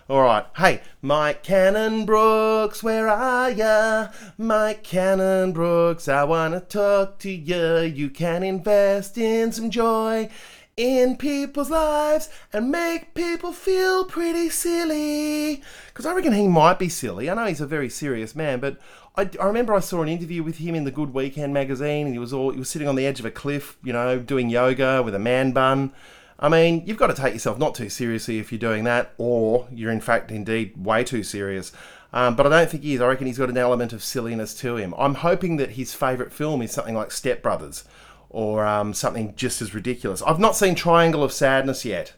[0.08, 0.44] All right.
[0.56, 4.08] Hey, Mike Cannon Brookes, where are ya?
[4.38, 7.80] Mike Cannon Brookes, I want to talk to you.
[7.80, 10.28] You can invest in some joy
[10.76, 15.62] in people's lives and make people feel pretty silly.
[15.88, 17.30] Because I reckon he might be silly.
[17.30, 18.78] I know he's a very serious man, but
[19.16, 22.14] I, I remember I saw an interview with him in the Good Weekend magazine, and
[22.14, 24.50] he was all he was sitting on the edge of a cliff, you know, doing
[24.50, 25.92] yoga with a man bun.
[26.38, 29.66] I mean, you've got to take yourself not too seriously if you're doing that, or
[29.72, 31.72] you're in fact indeed way too serious.
[32.12, 33.00] Um, but I don't think he is.
[33.00, 34.94] I reckon he's got an element of silliness to him.
[34.98, 37.84] I'm hoping that his favourite film is something like Step Brothers,
[38.28, 40.22] or um, something just as ridiculous.
[40.22, 42.12] I've not seen Triangle of Sadness yet.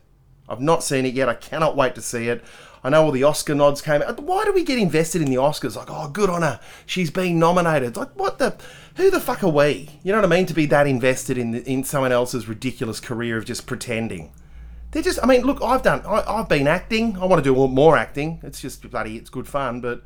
[0.48, 1.28] I've not seen it yet.
[1.28, 2.42] I cannot wait to see it.
[2.82, 4.20] I know all the Oscar nods came out.
[4.20, 5.76] Why do we get invested in the Oscars?
[5.76, 6.60] Like, oh, good on her.
[6.86, 7.96] She's being nominated.
[7.96, 8.56] Like, what the?
[8.96, 9.88] Who the fuck are we?
[10.02, 10.46] You know what I mean?
[10.46, 14.32] To be that invested in in someone else's ridiculous career of just pretending.
[14.90, 15.18] They're just.
[15.22, 16.02] I mean, look, I've done.
[16.06, 17.16] I, I've been acting.
[17.18, 18.40] I want to do more acting.
[18.42, 19.16] It's just bloody.
[19.16, 20.02] It's good fun, but.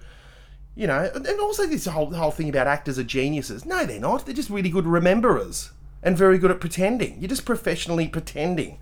[0.74, 3.66] You know, and also this whole whole thing about actors are geniuses.
[3.66, 4.24] No, they're not.
[4.24, 5.70] They're just really good rememberers
[6.02, 7.20] and very good at pretending.
[7.20, 8.78] You're just professionally pretending.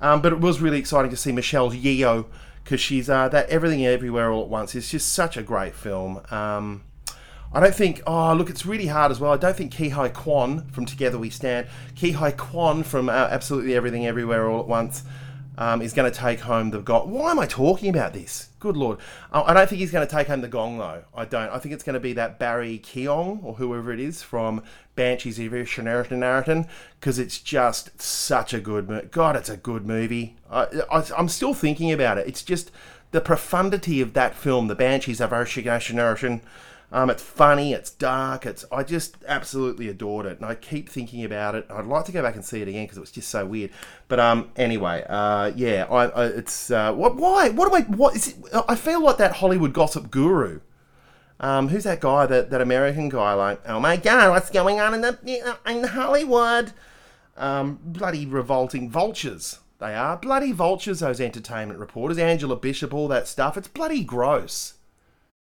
[0.00, 2.26] Um, but it was really exciting to see Michelle Yeoh
[2.68, 6.20] because she's uh, that Everything Everywhere All at Once is just such a great film.
[6.30, 6.84] Um,
[7.50, 8.02] I don't think.
[8.06, 9.32] Oh, look, it's really hard as well.
[9.32, 13.12] I don't think Ke Huy Quan from Together We Stand, Ke Huy Quan from uh,
[13.30, 15.02] Absolutely Everything Everywhere All at Once,
[15.58, 17.10] um, is going to take home the gong.
[17.10, 18.48] Why am I talking about this?
[18.60, 18.98] Good lord!
[19.32, 21.02] Uh, I don't think he's going to take home the gong though.
[21.14, 21.50] I don't.
[21.50, 24.62] I think it's going to be that Barry Keoghan or whoever it is from
[24.94, 26.68] Banshees of Inisherin
[27.00, 28.88] because it's just such a good.
[28.88, 30.36] Mo- God, it's a good movie.
[30.48, 32.28] I, I, I'm still thinking about it.
[32.28, 32.70] It's just
[33.10, 36.40] the profundity of that film, The Banshees of Inisherin.
[36.90, 41.22] Um, it's funny, it's dark, it's I just absolutely adored it, and I keep thinking
[41.22, 41.66] about it.
[41.68, 43.70] I'd like to go back and see it again because it was just so weird.
[44.08, 48.16] But um, anyway, uh, yeah, I, I it's uh, what why what am I what
[48.16, 48.36] is it?
[48.66, 50.60] I feel like that Hollywood gossip guru.
[51.40, 52.24] Um, who's that guy?
[52.24, 53.34] That that American guy?
[53.34, 56.72] Like, oh my god, what's going on in the in Hollywood?
[57.36, 59.58] Um, bloody revolting vultures.
[59.78, 61.00] They are bloody vultures.
[61.00, 63.58] Those entertainment reporters, Angela Bishop, all that stuff.
[63.58, 64.77] It's bloody gross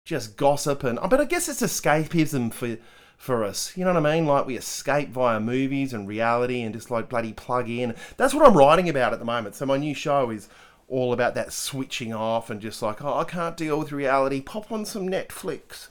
[0.04, 2.78] just gossip and but I guess it's escapism for
[3.18, 3.78] for us.
[3.78, 4.26] You know what I mean?
[4.26, 7.96] Like we escape via movies and reality and just like bloody plug in.
[8.18, 9.54] That's what I'm writing about at the moment.
[9.54, 10.50] So my new show is
[10.88, 14.42] all about that switching off and just like, oh, I can't deal with reality.
[14.42, 15.88] Pop on some Netflix.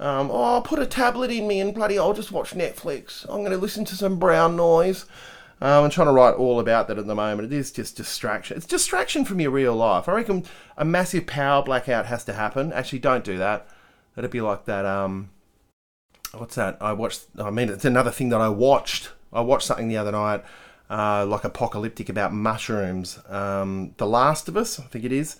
[0.00, 3.24] Um, oh, put a tablet in me and bloody, I'll just watch Netflix.
[3.24, 5.06] I'm going to listen to some brown noise.
[5.60, 7.52] Um, I'm trying to write all about that at the moment.
[7.52, 8.56] It is just distraction.
[8.56, 10.08] It's distraction from your real life.
[10.08, 10.44] I reckon
[10.76, 12.72] a massive power blackout has to happen.
[12.72, 13.66] Actually, don't do that.
[14.14, 14.86] That'd be like that.
[14.86, 15.30] Um,
[16.32, 16.78] what's that?
[16.80, 17.26] I watched.
[17.38, 19.10] I mean, it's another thing that I watched.
[19.32, 20.44] I watched something the other night,
[20.88, 23.18] uh, like apocalyptic about mushrooms.
[23.28, 25.36] Um, the Last of Us, I think it is.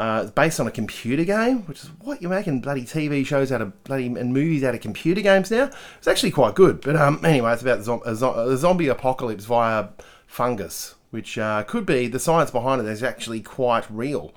[0.00, 3.52] Uh, it's based on a computer game, which is what you're making bloody TV shows
[3.52, 5.68] out of bloody and movies out of computer games now.
[5.98, 9.88] It's actually quite good, but um, anyway, it's about the, zo- the zombie apocalypse via
[10.26, 14.32] fungus, which uh, could be the science behind it is actually quite real.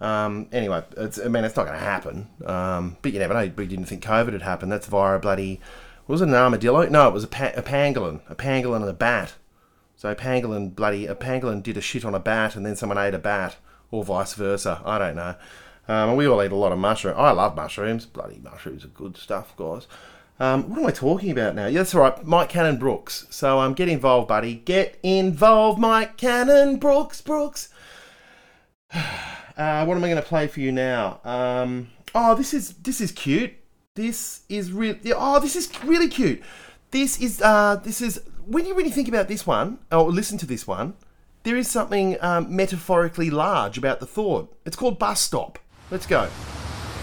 [0.00, 3.50] Um, anyway, I mean, it's not going to happen, um, but you never know.
[3.56, 4.70] We didn't think COVID had happened.
[4.70, 5.60] That's via a bloody
[6.06, 6.88] was it an armadillo?
[6.88, 9.34] No, it was a, pa- a pangolin, a pangolin and a bat.
[9.96, 12.96] So a pangolin bloody a pangolin did a shit on a bat, and then someone
[12.96, 13.56] ate a bat
[13.90, 14.80] or vice versa.
[14.84, 15.34] I don't know.
[15.88, 17.14] Um, we all eat a lot of mushroom.
[17.16, 18.06] I love mushrooms.
[18.06, 19.88] Bloody mushrooms are good stuff, guys.
[20.38, 21.66] Um, what am I talking about now?
[21.66, 22.24] Yeah, that's all right.
[22.24, 23.26] Mike Cannon Brookes.
[23.30, 24.54] So um, get involved, buddy.
[24.54, 27.20] Get involved, Mike Cannon Brookes.
[27.20, 27.68] Brookes.
[29.56, 31.20] Uh, what am I going to play for you now?
[31.22, 33.52] Um, oh, this is this is cute.
[33.94, 34.98] This is really.
[35.14, 36.42] Oh, this is really cute.
[36.92, 40.46] This is uh, this is when you really think about this one, or listen to
[40.46, 40.94] this one
[41.42, 44.54] there is something um, metaphorically large about the thought.
[44.64, 45.58] It's called bus stop.
[45.90, 46.28] Let's go.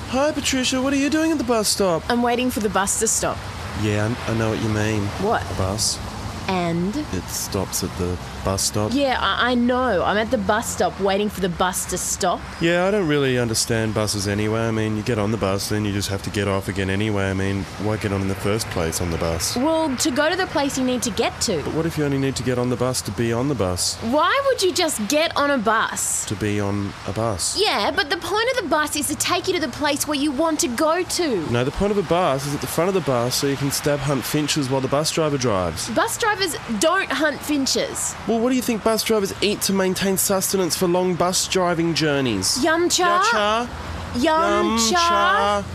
[0.10, 0.82] Hi, Patricia.
[0.82, 2.04] What are you doing at the bus stop?
[2.10, 3.38] I'm waiting for the bus to stop.
[3.82, 5.04] Yeah, I, I know what you mean.
[5.22, 5.44] What?
[5.52, 6.00] A Bus.
[6.48, 6.96] And?
[6.96, 8.92] It stops at the bus stop.
[8.94, 10.04] Yeah, I, I know.
[10.04, 12.40] I'm at the bus stop waiting for the bus to stop.
[12.62, 14.62] Yeah, I don't really understand buses anyway.
[14.62, 16.90] I mean, you get on the bus, then you just have to get off again
[16.90, 17.30] anyway.
[17.30, 19.56] I mean, why get on in the first place on the bus?
[19.56, 21.62] Well, to go to the place you need to get to.
[21.64, 23.56] But what if you only need to get on the bus to be on the
[23.56, 23.96] bus?
[23.98, 26.26] Why would you just get on a bus?
[26.26, 27.60] To be on a bus.
[27.60, 30.18] Yeah, but the point of the bus is to take you to the place where
[30.18, 31.52] you want to go to.
[31.52, 33.58] No, the point of a bus is at the front of the bus so you
[33.58, 35.90] can stab hunt finches while the bus driver drives.
[35.90, 38.16] Bus drivers don't hunt finches.
[38.28, 41.94] Well, what do you think bus drivers eat to maintain sustenance for long bus driving
[41.94, 42.64] journeys?
[42.64, 43.68] Yum cha.
[44.16, 44.78] Yum cha.
[44.78, 45.66] Yum, cha.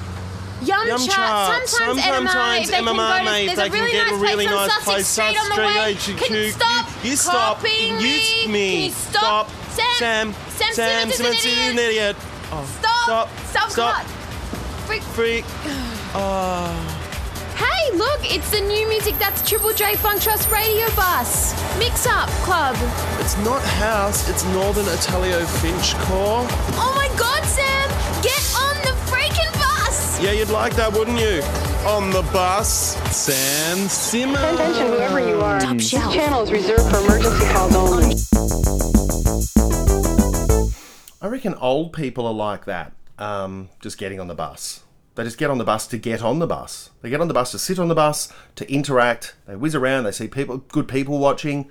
[0.64, 1.10] Yum Chat.
[1.10, 1.68] Chat.
[1.68, 4.68] Sometimes, Sometimes MMA, they MMA, mate, they a can really get nice a really place
[4.68, 5.94] nice place, Street on the way.
[5.96, 6.18] Street.
[6.18, 7.56] Can you You- stop you stop.
[7.58, 8.46] copying You- me?
[8.46, 8.70] me.
[8.70, 9.50] Can you stop?
[9.50, 9.50] Stop.
[9.98, 10.74] Sam, Sam.
[10.74, 11.88] Sam, an Simmons is an idiot.
[11.88, 12.16] idiot.
[12.52, 13.02] Oh, Stop.
[13.04, 13.28] Stop.
[13.50, 13.70] Stop.
[13.70, 14.04] Stop.
[14.86, 15.02] Freak.
[15.02, 15.44] Freak.
[16.14, 16.98] Oh.
[17.62, 21.54] Hey, look, it's the new music that's Triple J Funk Trust Radio Bus.
[21.78, 22.74] Mix Up Club.
[23.20, 26.44] It's not house, it's Northern Italio Finch core.
[26.74, 27.88] Oh my god, Sam!
[28.22, 30.20] Get on the freaking bus!
[30.20, 31.42] Yeah, you'd like that, wouldn't you?
[31.88, 34.38] On the bus, Sam Simmons.
[34.38, 35.60] Attention, whoever you are.
[35.60, 36.12] Top This shelf.
[36.12, 38.14] channel is reserved for emergency calls only.
[41.20, 44.82] I reckon old people are like that, um, just getting on the bus.
[45.14, 46.90] They just get on the bus to get on the bus.
[47.02, 49.34] They get on the bus to sit on the bus, to interact.
[49.46, 50.04] They whiz around.
[50.04, 51.68] They see people, good people watching.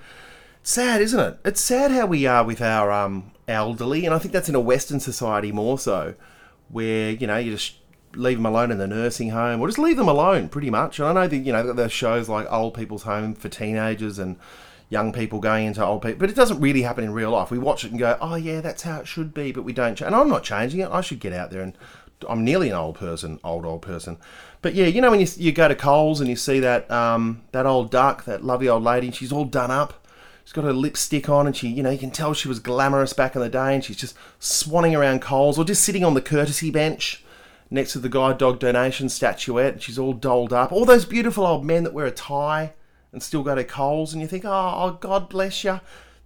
[0.61, 1.39] Sad, isn't it?
[1.43, 4.59] It's sad how we are with our um, elderly, and I think that's in a
[4.59, 6.13] Western society more so,
[6.69, 7.77] where you know you just
[8.13, 10.99] leave them alone in the nursing home, or just leave them alone, pretty much.
[10.99, 14.37] And I know that you know there's shows like Old People's Home for teenagers and
[14.89, 17.49] young people going into old people, but it doesn't really happen in real life.
[17.49, 19.95] We watch it and go, oh yeah, that's how it should be, but we don't.
[19.95, 20.01] Ch-.
[20.01, 20.89] And I'm not changing it.
[20.91, 21.75] I should get out there and
[22.29, 24.17] I'm nearly an old person, old old person.
[24.61, 27.41] But yeah, you know when you, you go to Coles and you see that um,
[27.51, 30.05] that old duck, that lovely old lady, she's all done up.
[30.43, 33.13] She's got her lipstick on, and she, you know, you can tell she was glamorous
[33.13, 36.21] back in the day, and she's just swanning around Coles or just sitting on the
[36.21, 37.23] courtesy bench
[37.69, 40.71] next to the guide dog donation statuette, and she's all dolled up.
[40.71, 42.73] All those beautiful old men that wear a tie
[43.13, 45.79] and still go to Coles, and you think, oh, oh God bless you.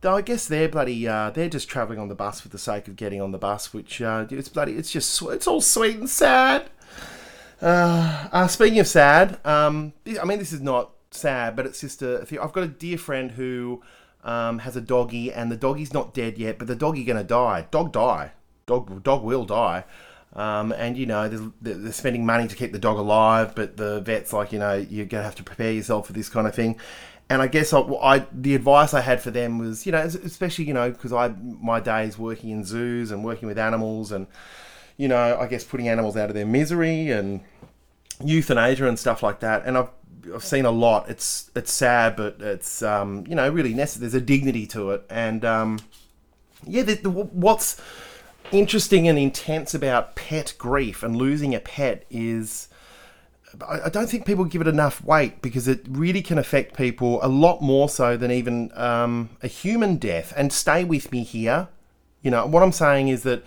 [0.06, 2.88] Though I guess they're bloody, uh, they're just travelling on the bus for the sake
[2.88, 6.08] of getting on the bus, which uh, it's bloody, it's just, it's all sweet and
[6.08, 6.70] sad.
[7.60, 12.04] Uh, uh, speaking of sad, um, I mean, this is not sad, but it's just
[12.04, 12.20] a.
[12.40, 13.82] I've got a dear friend who
[14.24, 17.66] um, has a doggy, and the doggy's not dead yet, but the doggy gonna die.
[17.72, 18.34] Dog die.
[18.68, 19.86] Dog dog will die.
[20.36, 24.34] Um, and you know they're, spending money to keep the dog alive, but the vet's
[24.34, 26.78] like, you know, you're gonna have to prepare yourself for this kind of thing.
[27.30, 30.66] And I guess I, I the advice I had for them was, you know, especially
[30.66, 34.28] you know because I my days working in zoos and working with animals and
[34.98, 37.42] you know, I guess putting animals out of their misery and
[38.24, 39.66] euthanasia and stuff like that.
[39.66, 39.90] And I've
[40.34, 41.10] I've seen a lot.
[41.10, 44.10] It's it's sad, but it's um, you know really necessary.
[44.10, 45.80] There's a dignity to it, and um,
[46.66, 47.80] yeah, the, the, what's
[48.52, 52.70] interesting and intense about pet grief and losing a pet is.
[53.68, 57.28] I don't think people give it enough weight because it really can affect people a
[57.28, 60.34] lot more so than even um, a human death.
[60.36, 61.68] And stay with me here.
[62.22, 63.44] You know what I'm saying is that,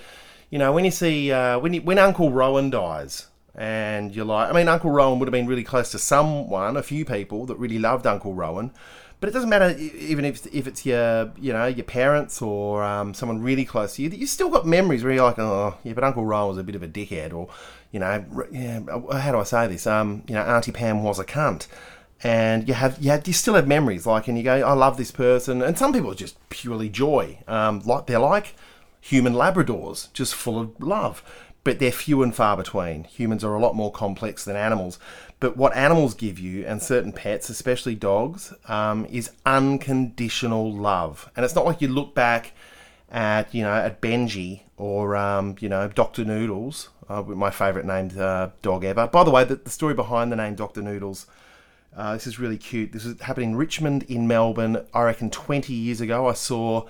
[0.50, 4.50] you know, when you see uh, when you, when Uncle Rowan dies, and you're like,
[4.50, 7.58] I mean, Uncle Rowan would have been really close to someone, a few people that
[7.58, 8.70] really loved Uncle Rowan,
[9.18, 13.14] but it doesn't matter even if if it's your you know your parents or um,
[13.14, 14.08] someone really close to you.
[14.08, 16.62] That you still got memories where you're like, oh yeah, but Uncle Rowan was a
[16.62, 17.48] bit of a dickhead, or
[17.90, 18.80] you know, yeah,
[19.18, 19.86] how do I say this?
[19.86, 21.66] Um, you know, Auntie Pam was a cunt.
[22.22, 24.96] And you have, you have, you still have memories like, and you go, I love
[24.96, 25.62] this person.
[25.62, 27.38] And some people are just purely joy.
[27.46, 28.56] Um, like they're like
[29.00, 31.22] human Labradors, just full of love
[31.68, 33.04] but they're few and far between.
[33.04, 34.98] Humans are a lot more complex than animals.
[35.38, 41.30] But what animals give you, and certain pets, especially dogs, um, is unconditional love.
[41.36, 42.52] And it's not like you look back
[43.10, 46.24] at, you know, at Benji or, um, you know, Dr.
[46.24, 49.06] Noodles, uh, my favourite named uh, dog ever.
[49.06, 50.82] By the way, the, the story behind the name Dr.
[50.82, 51.26] Noodles,
[51.96, 52.92] uh, this is really cute.
[52.92, 56.28] This is happening in Richmond in Melbourne, I reckon 20 years ago.
[56.28, 56.86] I saw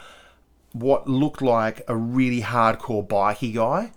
[0.72, 3.92] what looked like a really hardcore bikie guy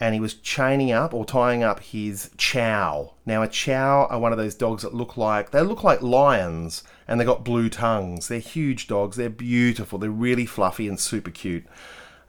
[0.00, 3.12] and he was chaining up or tying up his chow.
[3.26, 6.82] Now a chow are one of those dogs that look like they look like lions
[7.06, 8.28] and they got blue tongues.
[8.28, 9.16] They're huge dogs.
[9.16, 9.98] They're beautiful.
[9.98, 11.66] They're really fluffy and super cute.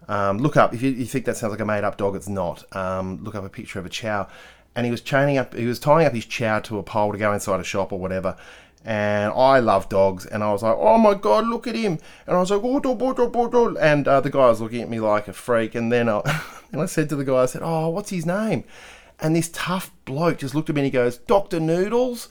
[0.07, 2.15] Um, look up if you, you, think that sounds like a made up dog.
[2.15, 2.63] It's not.
[2.75, 4.27] Um, look up a picture of a chow,
[4.75, 5.53] and he was chaining up.
[5.53, 7.99] He was tying up his chow to a pole to go inside a shop or
[7.99, 8.35] whatever.
[8.83, 12.35] And I love dogs, and I was like, "Oh my god, look at him!" And
[12.35, 14.89] I was like, "Oh, do, do, do, do." and uh, the guy was looking at
[14.89, 15.75] me like a freak.
[15.75, 16.21] And then I,
[16.71, 18.63] and I said to the guy, I said, "Oh, what's his name?"
[19.19, 22.27] And this tough bloke just looked at me and he goes, "Doctor Noodles."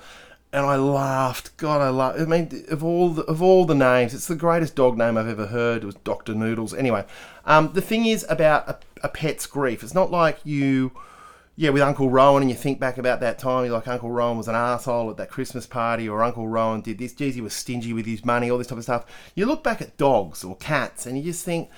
[0.52, 1.56] And I laughed.
[1.56, 2.20] God, I laughed.
[2.20, 5.28] I mean, of all the, of all the names, it's the greatest dog name I've
[5.28, 5.82] ever heard.
[5.82, 6.74] It was Doctor Noodles.
[6.74, 7.04] Anyway,
[7.44, 9.82] um, the thing is about a, a pet's grief.
[9.84, 10.92] It's not like you
[11.60, 14.38] yeah, with Uncle Rowan, and you think back about that time, you're like, Uncle Rowan
[14.38, 17.52] was an asshole at that Christmas party, or Uncle Rowan did this, geez, he was
[17.52, 19.04] stingy with his money, all this type of stuff.
[19.34, 21.68] You look back at dogs or cats, and you just think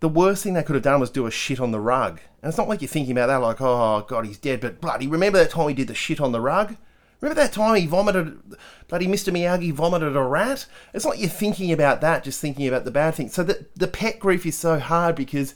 [0.00, 2.20] the worst thing they could have done was do a shit on the rug.
[2.42, 5.06] And it's not like you're thinking about that, like, oh, God, he's dead, but bloody,
[5.06, 6.76] remember that time he did the shit on the rug?
[7.20, 8.38] Remember that time he vomited,
[8.86, 9.32] bloody Mr.
[9.32, 10.66] Miyagi vomited a rat?
[10.94, 13.34] It's not you're thinking about that, just thinking about the bad things.
[13.34, 15.54] So the, the pet grief is so hard because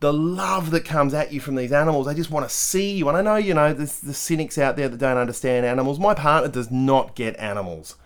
[0.00, 2.06] the love that comes at you from these animals.
[2.06, 3.08] They just want to see you.
[3.08, 5.98] And I know, you know, there's the cynics out there that don't understand animals.
[5.98, 7.96] My partner does not get animals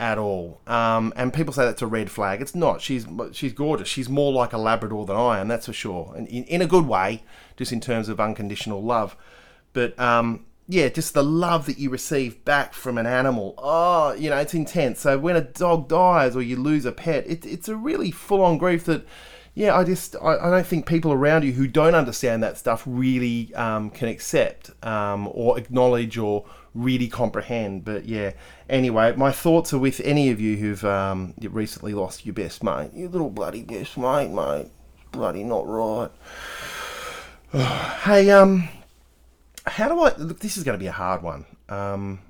[0.00, 0.60] at all.
[0.66, 2.42] Um, and people say that's a red flag.
[2.42, 2.82] It's not.
[2.82, 3.88] She's she's gorgeous.
[3.88, 6.12] She's more like a Labrador than I am, that's for sure.
[6.16, 7.24] And in, in a good way,
[7.56, 9.16] just in terms of unconditional love.
[9.72, 13.54] But um, yeah, just the love that you receive back from an animal.
[13.56, 15.00] Oh, you know, it's intense.
[15.00, 18.42] So when a dog dies or you lose a pet, it, it's a really full
[18.42, 19.06] on grief that
[19.54, 22.82] yeah, I just I, I don't think people around you who don't understand that stuff
[22.86, 26.44] really um, can accept um, or acknowledge or
[26.74, 27.84] really comprehend.
[27.84, 28.32] But yeah,
[28.68, 32.90] anyway, my thoughts are with any of you who've um, recently lost your best mate.
[32.92, 34.70] You little bloody best mate, mate.
[35.12, 36.10] Bloody not right.
[38.04, 38.68] hey, um,
[39.68, 40.16] how do I?
[40.16, 42.20] Look, this is going to be a hard one um,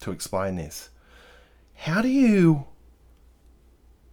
[0.00, 0.90] to explain this.
[1.74, 2.66] How do you?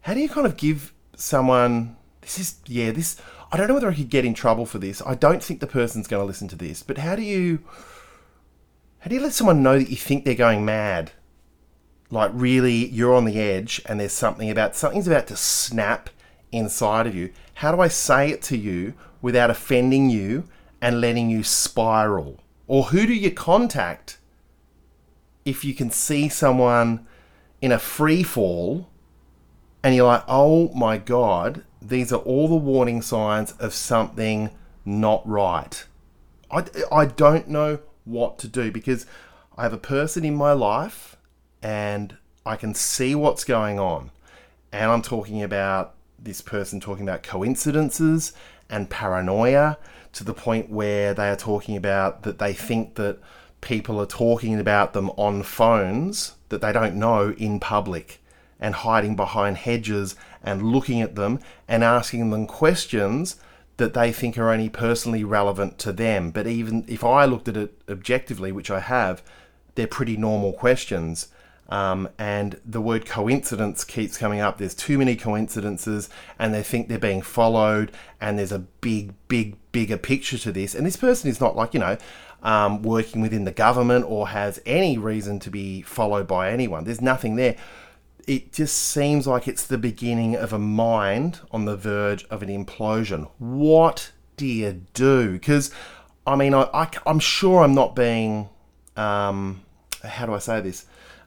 [0.01, 3.21] How do you kind of give someone this is yeah this
[3.51, 5.01] I don't know whether I could get in trouble for this.
[5.05, 6.83] I don't think the person's going to listen to this.
[6.83, 7.59] But how do you
[8.99, 11.11] how do you let someone know that you think they're going mad?
[12.09, 16.09] Like really you're on the edge and there's something about something's about to snap
[16.51, 17.31] inside of you.
[17.55, 20.47] How do I say it to you without offending you
[20.86, 22.39] and letting you spiral?
[22.67, 24.19] Or who do you contact
[25.43, 27.07] if you can see someone
[27.59, 28.88] in a free fall
[29.81, 34.51] and you're like, oh my god, these are all the warning signs of something
[34.86, 35.88] not right.
[36.51, 39.07] I, I don't know what to do because
[39.57, 41.17] I have a person in my life
[41.63, 42.15] and
[42.45, 44.11] I can see what's going on.
[44.71, 48.33] And I'm talking about this person talking about coincidences
[48.69, 49.79] and paranoia
[50.16, 53.20] to the point where they are talking about that they think that
[53.59, 58.22] people are talking about them on phones that they don't know in public
[58.59, 63.36] and hiding behind hedges and looking at them and asking them questions
[63.76, 66.32] that they think are only personally relevant to them.
[66.32, 69.22] But even if I looked at it objectively, which I have,
[69.76, 71.28] they're pretty normal questions.
[71.68, 74.57] Um, and the word coincidence keeps coming up.
[74.57, 77.91] There's too many coincidences, and they think they're being followed,
[78.22, 80.76] and there's a big, big, bigger picture to this.
[80.76, 81.97] And this person is not like, you know,
[82.43, 86.84] um, working within the government or has any reason to be followed by anyone.
[86.84, 87.55] There's nothing there
[88.28, 92.49] it just seems like it's the beginning of a mind on the verge of an
[92.49, 93.30] implosion.
[93.38, 95.34] What do you do?
[95.34, 95.72] Because,
[96.26, 98.49] I mean, I, am sure I'm not being,
[98.95, 99.61] um,
[100.03, 100.86] how do I say this?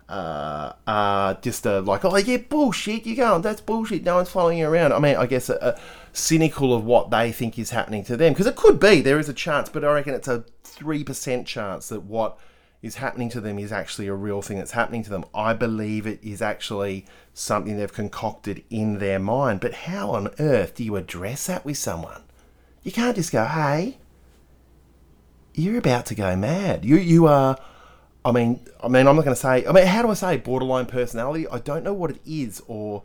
[0.09, 4.59] Uh, uh, just a, like, oh, yeah, bullshit, you go, that's bullshit, no one's following
[4.59, 4.93] you around.
[4.93, 5.79] I mean, I guess a
[6.13, 8.33] cynical of what they think is happening to them.
[8.33, 11.89] Because it could be, there is a chance, but I reckon it's a 3% chance
[11.91, 12.39] that what
[12.81, 15.25] is happening to them is actually a real thing that's happening to them.
[15.35, 19.61] I believe it is actually something they've concocted in their mind.
[19.61, 22.23] But how on earth do you address that with someone?
[22.83, 23.99] You can't just go, hey,
[25.55, 26.85] you're about to go mad.
[26.85, 27.59] You you are
[28.29, 30.85] I mean I mean I'm not gonna say I mean how do I say borderline
[30.85, 31.49] personality?
[31.49, 33.03] I don't know what it is or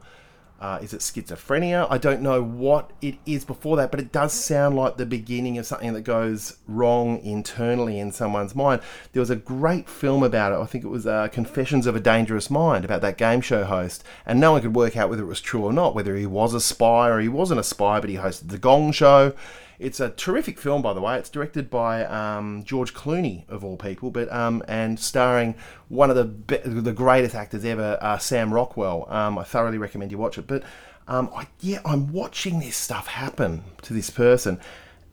[0.59, 1.88] uh, is it schizophrenia?
[1.89, 5.57] I don't know what it is before that, but it does sound like the beginning
[5.57, 8.82] of something that goes wrong internally in someone's mind.
[9.11, 10.63] There was a great film about it.
[10.63, 14.05] I think it was uh, Confessions of a Dangerous Mind about that game show host,
[14.26, 16.53] and no one could work out whether it was true or not, whether he was
[16.53, 19.34] a spy or he wasn't a spy, but he hosted the Gong Show.
[19.80, 21.17] It's a terrific film, by the way.
[21.17, 25.55] It's directed by um, George Clooney, of all people, but um, and starring
[25.89, 29.05] one of the be- the greatest actors ever, uh, Sam Rockwell.
[29.09, 30.47] Um, I thoroughly recommend you watch it.
[30.47, 30.63] But
[31.07, 34.59] um, I, yeah, I'm watching this stuff happen to this person,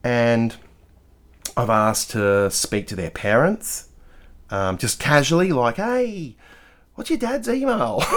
[0.03, 0.55] and
[1.57, 3.89] I've asked to speak to their parents,
[4.49, 6.35] um, just casually, like, "Hey,
[6.95, 8.03] what's your dad's email?"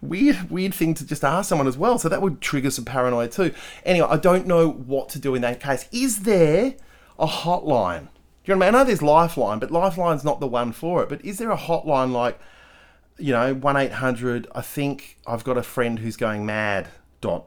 [0.00, 1.98] weird, weird thing to just ask someone as well.
[1.98, 3.52] So that would trigger some paranoia too.
[3.84, 5.88] Anyway, I don't know what to do in that case.
[5.92, 6.74] Is there
[7.18, 8.08] a hotline?
[8.44, 8.74] Do you know what I mean?
[8.74, 11.08] I know there's Lifeline, but Lifeline's not the one for it.
[11.08, 12.38] But is there a hotline like,
[13.18, 14.46] you know, one eight hundred?
[14.54, 16.88] I think I've got a friend who's going mad.
[17.22, 17.46] Dot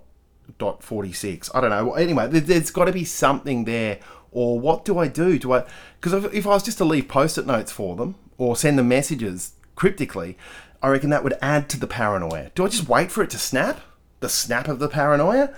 [0.57, 1.49] dot forty six.
[1.53, 1.93] I don't know.
[1.93, 3.99] Anyway, there's got to be something there.
[4.31, 5.39] Or what do I do?
[5.39, 5.63] Do I?
[6.01, 9.53] Because if I was just to leave post-it notes for them or send them messages
[9.75, 10.37] cryptically,
[10.81, 12.51] I reckon that would add to the paranoia.
[12.55, 13.81] Do I just wait for it to snap?
[14.21, 15.53] The snap of the paranoia?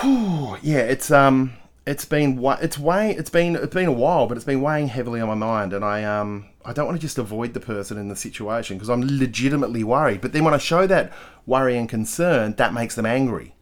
[0.00, 1.52] Whew, yeah, it's um,
[1.86, 5.20] it's been it's way it's been it's been a while, but it's been weighing heavily
[5.20, 8.08] on my mind, and I um, I don't want to just avoid the person in
[8.08, 10.20] the situation because I'm legitimately worried.
[10.20, 11.12] But then when I show that
[11.46, 13.54] worry and concern, that makes them angry.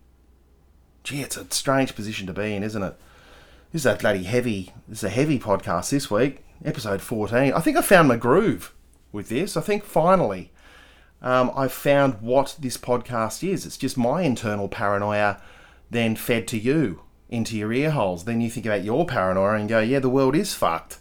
[1.02, 2.94] Gee, it's a strange position to be in, isn't it?
[3.72, 4.72] This is a bloody heavy.
[4.86, 7.52] This is a heavy podcast this week, episode 14.
[7.52, 8.74] I think I found my groove
[9.12, 9.56] with this.
[9.56, 10.52] I think finally
[11.22, 13.66] um, I've found what this podcast is.
[13.66, 15.40] It's just my internal paranoia
[15.90, 18.24] then fed to you into your ear holes.
[18.24, 20.98] Then you think about your paranoia and go, yeah, the world is fucked.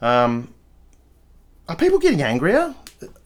[0.00, 0.52] Um,
[1.68, 2.74] are people getting angrier?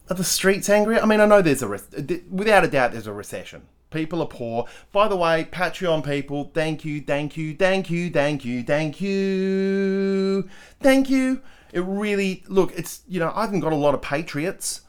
[0.09, 1.01] Are the streets angrier?
[1.01, 3.63] I mean, I know there's a, re- without a doubt, there's a recession.
[3.91, 4.65] People are poor.
[4.91, 10.49] By the way, Patreon people, thank you, thank you, thank you, thank you, thank you,
[10.79, 11.41] thank you.
[11.71, 14.81] It really, look, it's, you know, I haven't got a lot of patriots.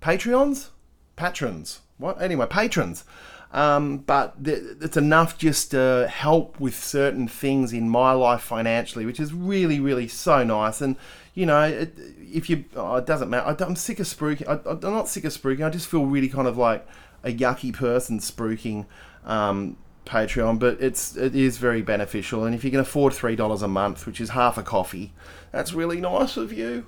[0.00, 0.68] Patreons?
[1.16, 1.80] Patrons.
[1.98, 2.20] What?
[2.20, 3.04] Anyway, patrons.
[3.52, 9.06] Um, but th- it's enough just to help with certain things in my life financially,
[9.06, 10.80] which is really, really so nice.
[10.80, 10.96] And
[11.34, 13.46] you know, it, if you, oh, it doesn't matter.
[13.46, 14.48] I, am sick of spruiking.
[14.48, 15.64] I, am not sick of spruiking.
[15.64, 16.86] I just feel really kind of like
[17.22, 18.86] a yucky person spruiking
[19.24, 19.76] um,
[20.06, 22.44] Patreon, but it's it is very beneficial.
[22.44, 25.12] And if you can afford three dollars a month, which is half a coffee,
[25.52, 26.86] that's really nice of you.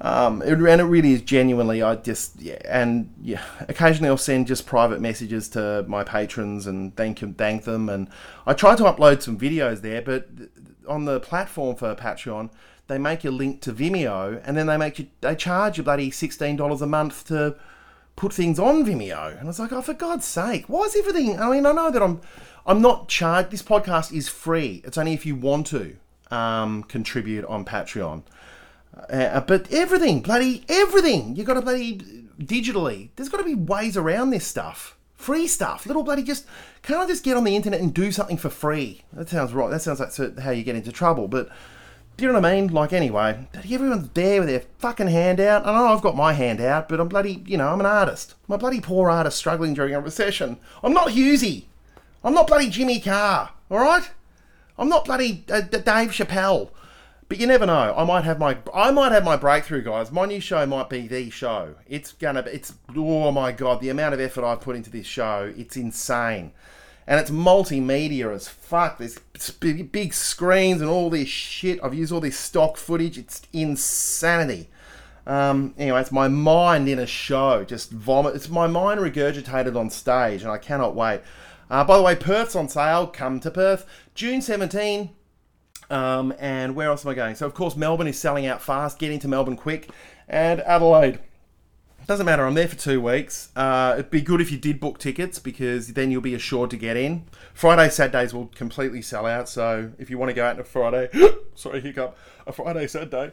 [0.00, 1.82] Um, it, and it really is genuinely.
[1.82, 6.96] I just yeah, and yeah, occasionally I'll send just private messages to my patrons and
[6.96, 7.88] thank them, thank them.
[7.88, 8.08] And
[8.46, 10.28] I try to upload some videos there, but
[10.88, 12.50] on the platform for Patreon,
[12.88, 16.10] they make you link to Vimeo, and then they make you they charge you bloody
[16.10, 17.56] sixteen dollars a month to
[18.16, 19.30] put things on Vimeo.
[19.30, 21.38] And I was like, oh, for God's sake, why is everything?
[21.38, 22.20] I mean, I know that I'm
[22.64, 23.50] I'm not charged.
[23.50, 24.82] This podcast is free.
[24.84, 25.96] It's only if you want to
[26.30, 28.22] um, contribute on Patreon.
[29.10, 31.98] Uh, but everything, bloody everything, you got to bloody
[32.38, 33.08] digitally.
[33.16, 34.96] There's got to be ways around this stuff.
[35.16, 36.46] Free stuff, little bloody just
[36.82, 39.02] can't I just get on the internet and do something for free?
[39.12, 39.70] That sounds right.
[39.70, 41.28] That sounds like how you get into trouble.
[41.28, 41.48] But
[42.16, 42.72] do you know what I mean?
[42.72, 45.66] Like anyway, everyone's there with their fucking hand out.
[45.66, 48.34] I know I've got my hand out, but I'm bloody, you know, I'm an artist.
[48.48, 50.58] A bloody poor artist struggling during a recession.
[50.82, 51.64] I'm not Hughesy.
[52.22, 53.50] I'm not bloody Jimmy Carr.
[53.70, 54.10] All right.
[54.78, 56.70] I'm not bloody uh, Dave Chappelle.
[57.28, 57.94] But you never know.
[57.96, 60.12] I might have my I might have my breakthrough, guys.
[60.12, 61.76] My new show might be the show.
[61.88, 62.50] It's gonna be.
[62.50, 65.50] It's oh my god, the amount of effort I've put into this show.
[65.56, 66.52] It's insane,
[67.12, 68.96] and it's multimedia as fuck.
[68.96, 69.18] There's
[69.60, 71.78] big screens and all this shit.
[71.84, 73.18] I've used all this stock footage.
[73.18, 74.70] It's insanity.
[75.26, 77.64] Um, anyway, it's my mind in a show.
[77.64, 78.34] Just vomit.
[78.34, 81.20] It's my mind regurgitated on stage, and I cannot wait.
[81.68, 83.08] Uh, by the way, Perth's on sale.
[83.08, 83.84] Come to Perth,
[84.14, 85.10] June 17.
[85.90, 87.34] Um, and where else am I going?
[87.34, 88.98] So, of course, Melbourne is selling out fast.
[88.98, 89.90] Get into Melbourne quick.
[90.30, 91.18] And Adelaide.
[92.06, 93.50] Doesn't matter, I'm there for two weeks.
[93.54, 96.76] Uh, it'd be good if you did book tickets because then you'll be assured to
[96.76, 97.24] get in.
[97.54, 99.48] Friday, Saturdays will completely sell out.
[99.48, 101.08] So, if you want to go out on a Friday,
[101.54, 103.32] sorry, hiccup, a Friday, Saturday,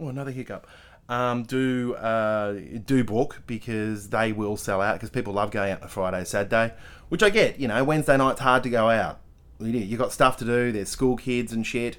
[0.00, 0.66] oh, another hiccup.
[1.08, 5.80] Um, do uh, do book because they will sell out because people love going out
[5.80, 6.72] on a Friday, Saturday,
[7.10, 7.60] which I get.
[7.60, 9.20] You know, Wednesday night's hard to go out
[9.60, 10.72] you got stuff to do.
[10.72, 11.96] There's school kids and shit.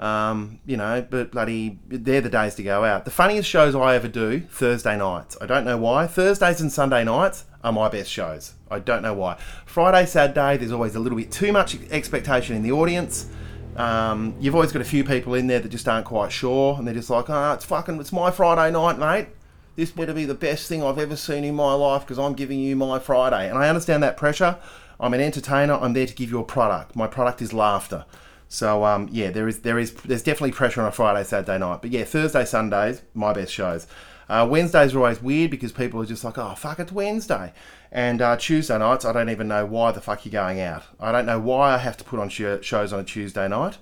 [0.00, 3.04] Um, you know, but bloody, they're the days to go out.
[3.04, 5.36] The funniest shows I ever do, Thursday nights.
[5.42, 6.06] I don't know why.
[6.06, 8.54] Thursdays and Sunday nights are my best shows.
[8.70, 9.38] I don't know why.
[9.66, 13.28] Friday, Saturday, there's always a little bit too much expectation in the audience.
[13.76, 16.86] Um, you've always got a few people in there that just aren't quite sure, and
[16.86, 19.28] they're just like, "Ah, oh, it's fucking, it's my Friday night, mate.
[19.76, 22.58] This better be the best thing I've ever seen in my life because I'm giving
[22.58, 24.56] you my Friday." And I understand that pressure.
[24.98, 25.74] I'm an entertainer.
[25.74, 26.96] I'm there to give you a product.
[26.96, 28.06] My product is laughter.
[28.52, 31.80] So um, yeah, there is there is there's definitely pressure on a Friday, Saturday night.
[31.80, 33.86] But yeah, Thursday, Sundays, my best shows.
[34.28, 37.52] Uh, Wednesdays are always weird because people are just like, oh fuck, it's Wednesday.
[37.92, 40.82] And uh, Tuesday nights, I don't even know why the fuck you're going out.
[40.98, 43.78] I don't know why I have to put on sh- shows on a Tuesday night.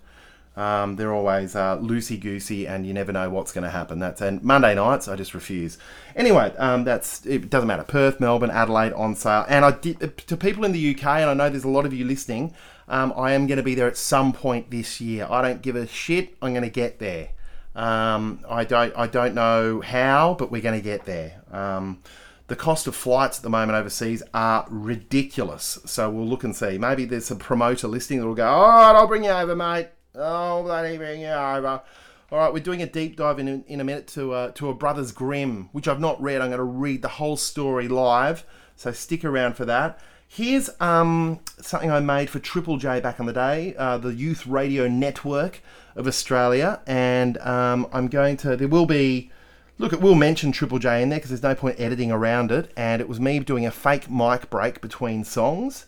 [0.55, 4.01] Um, they're always uh, loosey goosey, and you never know what's going to happen.
[4.01, 5.79] That's and Monday nights, I just refuse.
[6.15, 7.49] Anyway, um, that's it.
[7.49, 7.85] Doesn't matter.
[7.85, 11.35] Perth, Melbourne, Adelaide on sale, and I did to people in the UK, and I
[11.35, 12.55] know there's a lot of you listening.
[12.89, 15.27] Um, I am going to be there at some point this year.
[15.31, 16.37] I don't give a shit.
[16.41, 17.31] I'm going to get there.
[17.75, 18.97] Um, I don't.
[18.97, 21.43] I don't know how, but we're going to get there.
[21.53, 22.03] Um,
[22.49, 25.79] the cost of flights at the moment overseas are ridiculous.
[25.85, 26.79] So we'll look and see.
[26.79, 29.89] Maybe there's a promoter listing that will go, all right, I'll bring you over, mate.
[30.15, 31.83] Oh, bloody bring you over.
[32.31, 34.75] All right, we're doing a deep dive in, in a minute to uh, to a
[34.75, 36.41] Brothers Grimm, which I've not read.
[36.41, 38.45] I'm going to read the whole story live,
[38.77, 40.01] so stick around for that.
[40.31, 44.47] Here's um, something I made for Triple J back in the day, uh, the Youth
[44.47, 45.61] Radio Network
[45.97, 48.57] of Australia, and um, I'm going to.
[48.57, 49.33] There will be.
[49.79, 52.73] Look, it will mention Triple J in there because there's no point editing around it,
[52.77, 55.87] and it was me doing a fake mic break between songs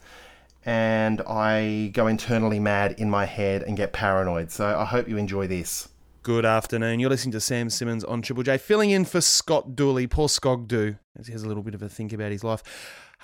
[0.64, 4.50] and I go internally mad in my head and get paranoid.
[4.50, 5.88] So I hope you enjoy this.
[6.22, 7.00] Good afternoon.
[7.00, 10.06] You're listening to Sam Simmons on Triple J, filling in for Scott Dooley.
[10.06, 12.62] Poor Skog Do, as he has a little bit of a think about his life.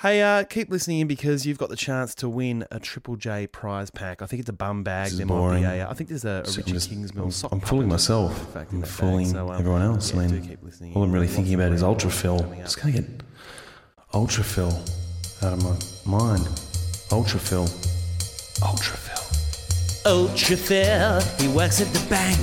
[0.02, 3.46] Hey, uh, keep listening in because you've got the chance to win a Triple J
[3.46, 4.20] prize pack.
[4.20, 5.10] I think it's a bum bag.
[5.12, 7.50] There might be a, I think there's a, a Richard just, Kingsmill sock.
[7.50, 8.52] I'm fooling myself.
[8.52, 9.28] fact, I'm fooling.
[9.28, 10.12] So, um, everyone else.
[10.12, 12.40] yeah, I mean, keep listening all I'm really thinking about is great ultra stuff fill.
[12.40, 12.60] coming.
[12.60, 13.04] Just gonna get
[14.12, 14.82] ultra fill
[15.42, 16.46] out of my mind.
[17.10, 17.66] Ultra fill.
[18.62, 20.12] Ultra Phil.
[20.12, 22.38] Ultra Phil, he works at the bank.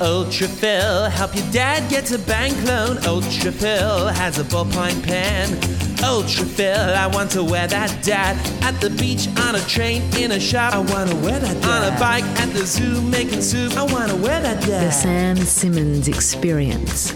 [0.00, 2.98] Ultra Phil, help your dad get a bank loan.
[3.04, 5.83] Ultra Phil has a ballpoint pen.
[6.04, 10.32] Ultra Phil, I want to wear that dad at the beach, on a train, in
[10.32, 10.74] a shop.
[10.74, 11.88] I want to wear that dad.
[11.88, 13.72] On a bike, at the zoo, making soup.
[13.72, 14.88] I want to wear that dad.
[14.88, 14.90] The.
[14.90, 17.12] Sam Simmons Experience.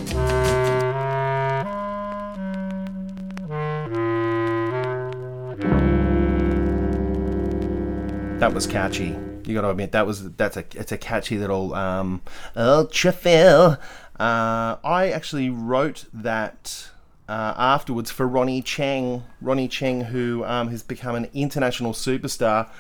[8.41, 9.15] That was catchy.
[9.45, 12.23] You got to admit that was that's a it's a catchy little um,
[12.57, 13.79] Ultra Phil.
[14.19, 16.89] Uh, I actually wrote that
[17.29, 19.23] uh, afterwards for Ronny Chieng.
[19.41, 22.71] Ronny Chieng, who um, has become an international superstar.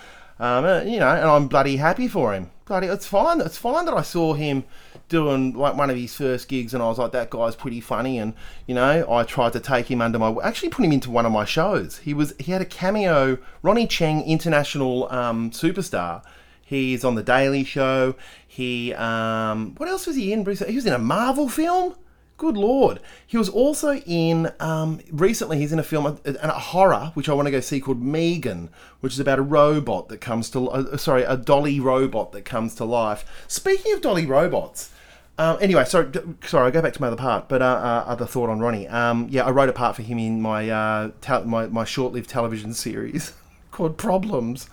[0.40, 2.50] Um, uh, you know, and I'm bloody happy for him.
[2.64, 3.40] Bloody, it's fine.
[3.40, 4.64] It's fine that I saw him
[5.08, 8.18] doing like one of his first gigs, and I was like, that guy's pretty funny.
[8.18, 8.34] And
[8.66, 11.32] you know, I tried to take him under my, actually put him into one of
[11.32, 11.98] my shows.
[11.98, 13.38] He was he had a cameo.
[13.62, 16.22] Ronny Chieng, international um, superstar.
[16.62, 18.14] He's on the Daily Show.
[18.46, 20.44] He um, what else was he in?
[20.44, 20.60] Bruce?
[20.60, 21.96] He was in a Marvel film.
[22.38, 23.00] Good lord!
[23.26, 25.58] He was also in um, recently.
[25.58, 28.68] He's in a film, a, a horror, which I want to go see called M3GAN,
[29.00, 32.76] which is about a robot that comes to uh, sorry, a dolly robot that comes
[32.76, 33.24] to life.
[33.48, 34.90] Speaking of dolly robots,
[35.36, 36.12] um, anyway, sorry,
[36.44, 38.86] sorry, I'll go back to my other part, but uh, uh, other thought on Ronnie.
[38.86, 41.10] Um, yeah, I wrote a part for him in my uh,
[41.44, 43.32] my, my short-lived television series
[43.72, 44.70] called Problems,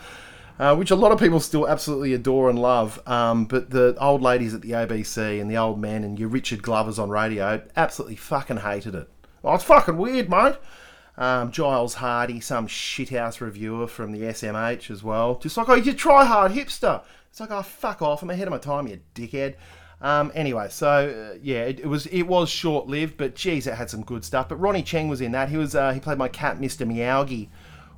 [0.59, 3.01] uh, which a lot of people still absolutely adore and love.
[3.07, 6.61] Um, but the old ladies at the ABC and the old men and your Richard
[6.61, 9.09] Glovers on radio absolutely fucking hated it.
[9.43, 10.55] Oh, it's fucking weird, mate.
[11.17, 15.35] Um, Giles Hardie, some shithouse reviewer from the SMH as well.
[15.35, 17.03] Just like, oh, you try hard hipster.
[17.29, 18.21] It's like, oh, fuck off.
[18.21, 19.55] I'm ahead of my time, you dickhead.
[20.01, 20.87] Um, anyway, so
[21.33, 24.25] uh, yeah, it, it was it was short lived, but geez, it had some good
[24.25, 24.49] stuff.
[24.49, 25.49] But Ronny Chieng was in that.
[25.49, 27.47] He was uh, he played my cat, Mister Meowgie,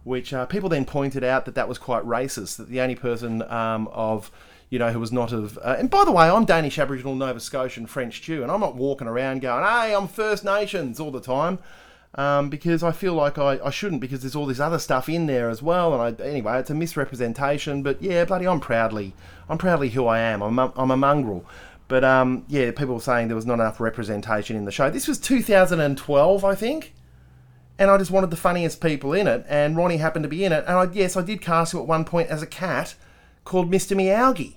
[0.08, 2.55] which uh, people then pointed out that that was quite racist.
[2.55, 4.32] That the only person um, of
[4.70, 7.39] you know who was not of uh, and by the way, I'm Danish, Aboriginal, Nova
[7.39, 11.22] Scotian, French Jew, and I'm not walking around going, "Hey, I'm First Nations" all the
[11.22, 11.60] time.
[12.16, 15.28] Um, because I feel like I, I shouldn't because there's all this other stuff in
[15.28, 19.14] there as well and I anyway it's a misrepresentation but yeah bloody I'm proudly
[19.49, 21.45] I'm proudly who I am I'm a, I'm a mongrel
[21.89, 25.08] but um, yeah people were saying there was not enough representation in the show this
[25.08, 26.93] was 2012 I think
[27.80, 30.51] and I just wanted the funniest people in it, and Ronnie happened to be in
[30.51, 30.63] it.
[30.67, 32.95] And I, yes, I did cast him at one point as a cat
[33.45, 33.95] called Mr.
[33.95, 34.55] Meowgie.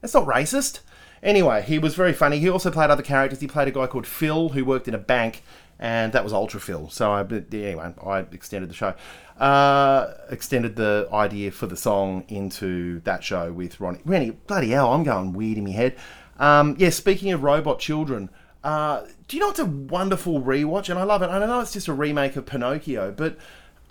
[0.00, 0.80] That's not racist.
[1.22, 2.38] Anyway, he was very funny.
[2.38, 3.40] He also played other characters.
[3.40, 5.42] He played a guy called Phil who worked in a bank,
[5.78, 6.88] and that was Ultra Phil.
[6.90, 8.94] So I, anyway, I extended the show,
[9.38, 14.00] uh, extended the idea for the song into that show with Ronnie.
[14.04, 15.96] Ronnie, bloody hell, I'm going weird in my head.
[16.38, 18.28] Um, yeah, speaking of robot children,
[18.66, 20.88] uh, do you know it's a wonderful rewatch?
[20.88, 21.26] And I love it.
[21.26, 23.38] I know it's just a remake of Pinocchio, but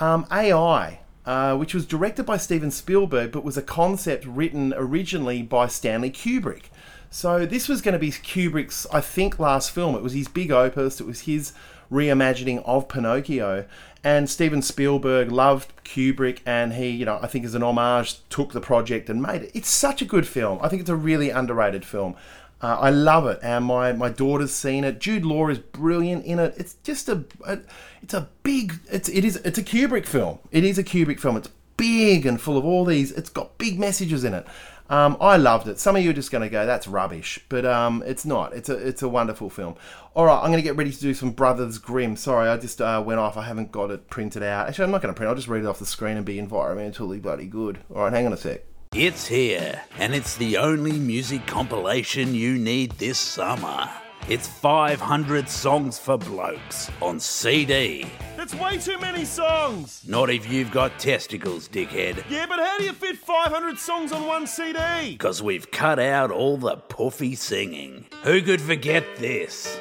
[0.01, 5.41] um, AI, uh, which was directed by Steven Spielberg, but was a concept written originally
[5.41, 6.63] by Stanley Kubrick.
[7.09, 9.95] So this was going to be Kubrick's, I think, last film.
[9.95, 10.99] It was his big opus.
[10.99, 11.53] It was his
[11.89, 13.65] reimagining of Pinocchio.
[14.03, 18.51] And Steven Spielberg loved Kubrick, and he, you know, I think as an homage, took
[18.51, 19.51] the project and made it.
[19.53, 20.59] It's such a good film.
[20.61, 22.17] I think it's a really underrated film.
[22.65, 24.99] Uh, I love it, and my, my daughter's seen it.
[24.99, 26.55] Jude Law is brilliant in it.
[26.57, 27.59] It's just a, a
[28.01, 30.39] it's a big it's it is it's a Kubrick film.
[30.51, 31.37] It is a Kubrick film.
[31.37, 33.11] It's big and full of all these.
[33.11, 34.47] It's got big messages in it.
[34.89, 35.77] Um, I loved it.
[35.77, 38.55] Some of you are just going to go, "That's rubbish," but um, it's not.
[38.55, 39.75] It's a it's a wonderful film.
[40.15, 42.15] All right, I'm going to get ready to do some Brothers Grimm.
[42.15, 43.37] Sorry, I just uh, went off.
[43.37, 44.69] I haven't got it printed out.
[44.69, 45.29] Actually, I'm not going to print.
[45.29, 47.77] I'll just read it off the screen and be environmentally bloody good.
[47.93, 48.63] All right, hang on a sec.
[48.97, 53.89] It's here, and it's the only music compilation you need this summer.
[54.29, 58.07] It's 500 songs for blokes on CD.
[58.37, 60.01] That's way too many songs!
[60.07, 62.23] Not if you've got testicles, dickhead.
[62.29, 64.79] Yeah, but how do you fit 500 songs on one CD?
[65.11, 68.05] Because we've cut out all the puffy singing.
[68.23, 69.77] Who could forget this?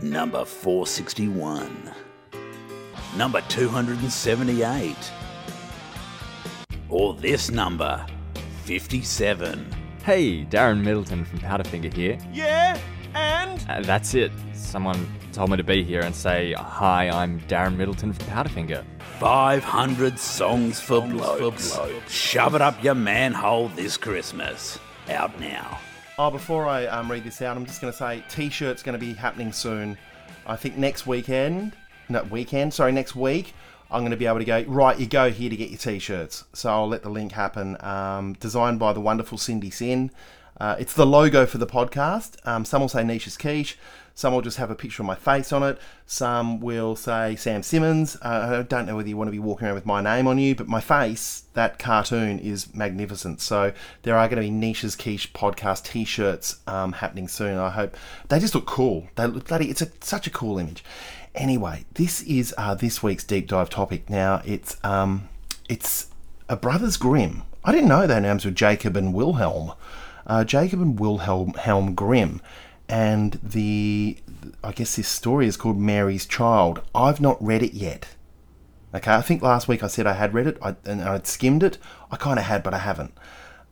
[0.00, 1.92] Number 461.
[3.16, 4.94] Number 278.
[6.90, 8.04] Or this number,
[8.64, 9.74] 57.
[10.04, 12.18] Hey, Darren Middleton from Powderfinger here.
[12.32, 12.78] Yeah,
[13.14, 13.64] and?
[13.68, 14.32] Uh, that's it.
[14.54, 18.84] Someone told me to be here and say, Hi, I'm Darren Middleton from Powderfinger.
[19.18, 21.78] 500 songs for blokes.
[22.08, 24.78] Shove it up your manhole this Christmas.
[25.10, 25.78] Out now.
[26.18, 29.04] Oh, before I um, read this out, I'm just going to say T-shirt's going to
[29.04, 29.98] be happening soon.
[30.46, 31.74] I think next weekend,
[32.08, 33.54] no weekend, sorry, next week.
[33.90, 34.98] I'm going to be able to go right.
[34.98, 36.44] You go here to get your T-shirts.
[36.52, 37.76] So I'll let the link happen.
[37.80, 40.10] Um, designed by the wonderful Cindy Sin.
[40.60, 42.44] Uh, it's the logo for the podcast.
[42.46, 43.78] Um, some will say Niche as Quiche.
[44.14, 45.78] Some will just have a picture of my face on it.
[46.04, 48.16] Some will say Sam Simmons.
[48.16, 50.38] Uh, I don't know whether you want to be walking around with my name on
[50.38, 53.40] you, but my face, that cartoon, is magnificent.
[53.40, 53.72] So
[54.02, 57.58] there are going to be Niche as Quiche podcast T-shirts um, happening soon.
[57.58, 57.96] I hope
[58.28, 59.06] they just look cool.
[59.14, 59.70] They look bloody.
[59.70, 60.82] It's a, such a cool image.
[61.38, 64.10] Anyway, this is uh, this week's deep dive topic.
[64.10, 65.28] Now it's um,
[65.68, 66.08] it's
[66.48, 67.44] a brothers Grimm.
[67.64, 69.72] I didn't know their names were Jacob and Wilhelm.
[70.26, 72.42] Uh, Jacob and Wilhelm Helm Grimm,
[72.88, 74.18] and the
[74.64, 76.82] I guess this story is called Mary's Child.
[76.92, 78.08] I've not read it yet.
[78.92, 81.62] Okay, I think last week I said I had read it I, and I'd skimmed
[81.62, 81.78] it.
[82.10, 83.12] I kind of had, but I haven't.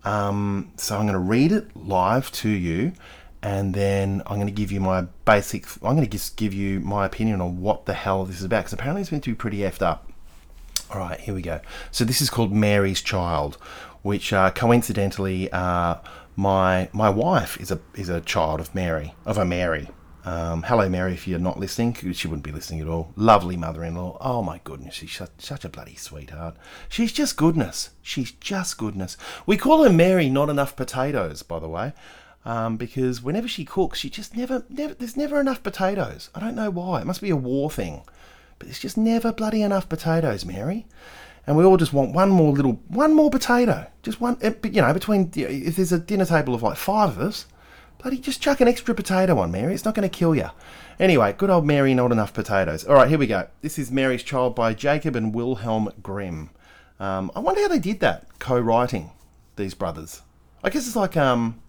[0.05, 2.93] Um, so I'm going to read it live to you,
[3.43, 5.67] and then I'm going to give you my basic.
[5.83, 8.61] I'm going to just give you my opinion on what the hell this is about
[8.61, 10.11] because apparently it's meant to be pretty effed up.
[10.93, 11.61] All right, here we go.
[11.91, 13.57] So this is called Mary's Child,
[14.03, 15.97] which uh, coincidentally, uh,
[16.37, 19.89] my my wife is a is a child of Mary of a Mary.
[20.25, 21.13] Um, hello, Mary.
[21.13, 23.13] If you're not listening, she wouldn't be listening at all.
[23.15, 24.19] Lovely mother-in-law.
[24.21, 26.57] Oh my goodness, she's such, such a bloody sweetheart.
[26.89, 27.91] She's just goodness.
[28.03, 29.17] She's just goodness.
[29.47, 30.29] We call her Mary.
[30.29, 31.93] Not enough potatoes, by the way.
[32.47, 36.31] Um, because whenever she cooks, she just never, never, there's never enough potatoes.
[36.33, 37.01] I don't know why.
[37.01, 38.03] It must be a war thing.
[38.61, 40.87] But there's just never bloody enough potatoes, Mary.
[41.45, 43.89] And we all just want one more little, one more potato.
[44.05, 47.19] Just one, eh, you know, between, if there's a dinner table of like five of
[47.19, 47.47] us,
[47.99, 49.75] bloody just chuck an extra potato on, Mary.
[49.75, 50.51] It's not going to kill you.
[51.01, 52.85] Anyway, good old Mary, not enough potatoes.
[52.85, 53.49] All right, here we go.
[53.61, 56.51] This is Mary's Child by Jacob and Wilhelm Grimm.
[57.01, 59.11] Um, I wonder how they did that, co-writing
[59.57, 60.23] these brothers.
[60.63, 61.61] I guess it's like um,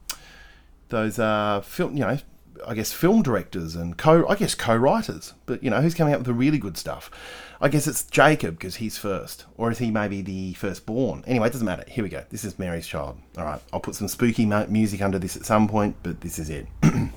[0.90, 2.18] those uh, film, you know,
[2.66, 5.34] I guess film directors and co I guess co-writers.
[5.46, 7.12] But you know, who's coming up with the really good stuff?
[7.60, 11.24] I guess it's Jacob because he's first, or is he maybe the firstborn?
[11.26, 11.84] Anyway, it doesn't matter.
[11.88, 12.24] Here we go.
[12.30, 13.18] This is Mary's Child.
[13.38, 16.38] All right, I'll put some spooky mu- music under this at some point, but this
[16.38, 16.68] is it.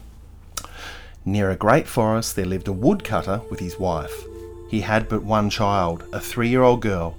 [1.25, 4.25] Near a great forest, there lived a woodcutter with his wife.
[4.71, 7.19] He had but one child, a three-year-old girl.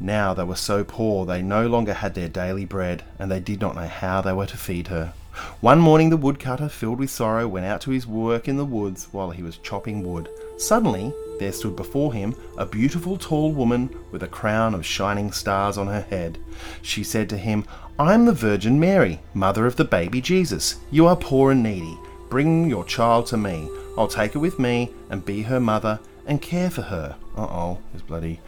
[0.00, 3.60] Now they were so poor they no longer had their daily bread, and they did
[3.60, 5.12] not know how they were to feed her.
[5.60, 9.08] One morning the woodcutter, filled with sorrow, went out to his work in the woods
[9.12, 10.28] while he was chopping wood.
[10.56, 15.78] Suddenly, there stood before him a beautiful tall woman with a crown of shining stars
[15.78, 16.38] on her head.
[16.82, 17.64] She said to him,
[17.98, 20.76] I am the Virgin Mary, mother of the baby Jesus.
[20.90, 21.96] You are poor and needy.
[22.28, 23.68] Bring your child to me.
[23.96, 27.16] I'll take her with me and be her mother and care for her.
[27.36, 28.40] Uh oh, there's bloody,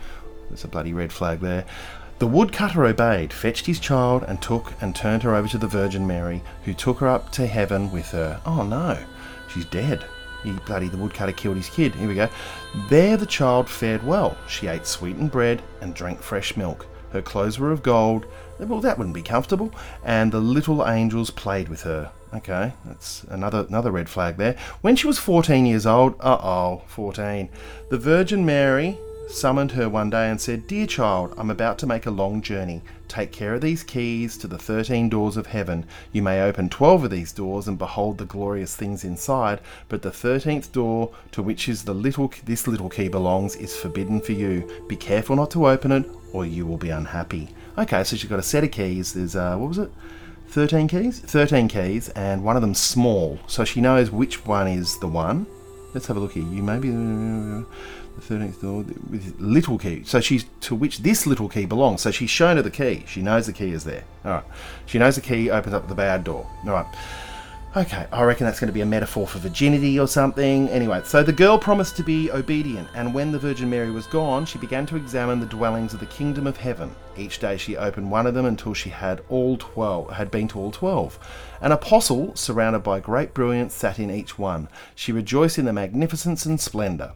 [0.48, 1.64] there's a bloody red flag there.
[2.20, 6.06] The woodcutter obeyed, fetched his child, and took and turned her over to the Virgin
[6.06, 8.42] Mary, who took her up to heaven with her.
[8.44, 8.98] Oh no,
[9.48, 10.04] she's dead.
[10.42, 11.94] He bloody the woodcutter killed his kid.
[11.94, 12.28] Here we go.
[12.90, 14.36] There the child fared well.
[14.46, 16.86] She ate sweetened bread and drank fresh milk.
[17.10, 18.26] Her clothes were of gold.
[18.58, 19.72] Well, that wouldn't be comfortable.
[20.04, 22.12] And the little angels played with her.
[22.34, 24.58] Okay, that's another another red flag there.
[24.82, 27.48] When she was 14 years old, uh oh, 14,
[27.88, 28.98] the Virgin Mary
[29.30, 32.82] summoned her one day and said, Dear child, I'm about to make a long journey.
[33.08, 35.86] Take care of these keys to the 13 doors of heaven.
[36.12, 40.10] You may open 12 of these doors and behold the glorious things inside, but the
[40.10, 44.68] 13th door to which is the little this little key belongs is forbidden for you.
[44.88, 47.48] Be careful not to open it or you will be unhappy.
[47.78, 49.12] Okay, so she's got a set of keys.
[49.12, 49.90] There's uh what was it?
[50.48, 51.20] 13 keys?
[51.20, 53.38] 13 keys and one of them small.
[53.46, 55.46] So she knows which one is the one.
[55.94, 56.44] Let's have a look here.
[56.44, 56.88] You maybe
[58.30, 60.04] the thirteenth door with little key.
[60.04, 62.00] So she's to which this little key belongs.
[62.00, 63.04] So she's shown her the key.
[63.06, 64.04] She knows the key is there.
[64.24, 64.44] All right.
[64.86, 66.46] She knows the key opens up the bad door.
[66.64, 66.86] All right.
[67.76, 70.68] Okay, I reckon that's going to be a metaphor for virginity or something.
[70.70, 74.44] Anyway, so the girl promised to be obedient, and when the Virgin Mary was gone,
[74.44, 76.92] she began to examine the dwellings of the kingdom of heaven.
[77.16, 80.58] Each day she opened one of them until she had all twelve had been to
[80.58, 81.16] all twelve.
[81.60, 84.68] An apostle, surrounded by great brilliance, sat in each one.
[84.94, 87.12] She rejoiced in the magnificence and splendour,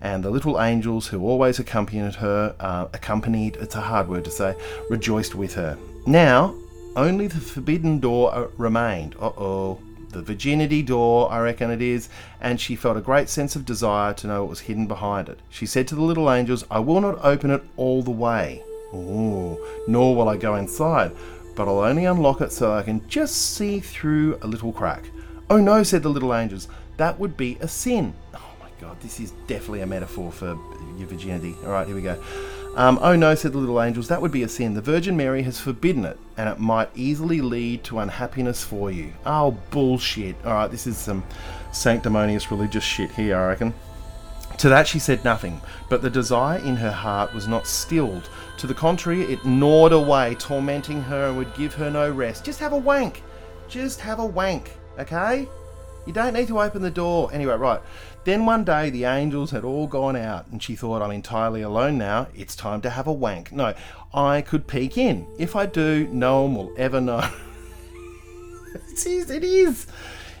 [0.00, 4.30] and the little angels who always accompanied her, uh, accompanied it's a hard word to
[4.30, 4.54] say,
[4.90, 5.78] rejoiced with her.
[6.06, 6.54] Now
[6.94, 9.14] only the forbidden door uh, remained.
[9.20, 9.78] Uh oh
[10.10, 12.08] the virginity door, I reckon it is,
[12.40, 15.40] and she felt a great sense of desire to know what was hidden behind it.
[15.50, 18.62] She said to the little angels, I will not open it all the way,
[18.94, 21.12] Ooh, nor will I go inside,
[21.56, 25.10] but I'll only unlock it so I can just see through a little crack.
[25.50, 28.14] Oh no, said the little angels, that would be a sin.
[28.34, 30.58] Oh my god, this is definitely a metaphor for
[30.96, 31.56] your virginity.
[31.64, 32.22] Alright, here we go.
[32.76, 34.74] Um, oh no, said the little angels, that would be a sin.
[34.74, 39.14] The Virgin Mary has forbidden it, and it might easily lead to unhappiness for you.
[39.24, 40.36] Oh, bullshit.
[40.44, 41.24] Alright, this is some
[41.72, 43.74] sanctimonious religious shit here, I reckon.
[44.58, 48.28] To that she said nothing, but the desire in her heart was not stilled.
[48.58, 52.44] To the contrary, it gnawed away, tormenting her and would give her no rest.
[52.44, 53.22] Just have a wank.
[53.68, 55.46] Just have a wank, okay?
[56.06, 57.28] You don't need to open the door.
[57.32, 57.80] Anyway, right.
[58.24, 61.98] Then one day the angels had all gone out, and she thought, I'm entirely alone
[61.98, 62.28] now.
[62.34, 63.52] It's time to have a wank.
[63.52, 63.74] No,
[64.14, 65.26] I could peek in.
[65.38, 67.18] If I do, no one will ever know.
[68.74, 69.30] it is.
[69.30, 69.86] It is.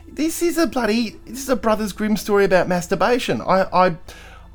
[0.08, 1.16] This is a bloody.
[1.26, 3.42] This is a Brothers Grimm story about masturbation.
[3.42, 3.66] I.
[3.72, 3.96] I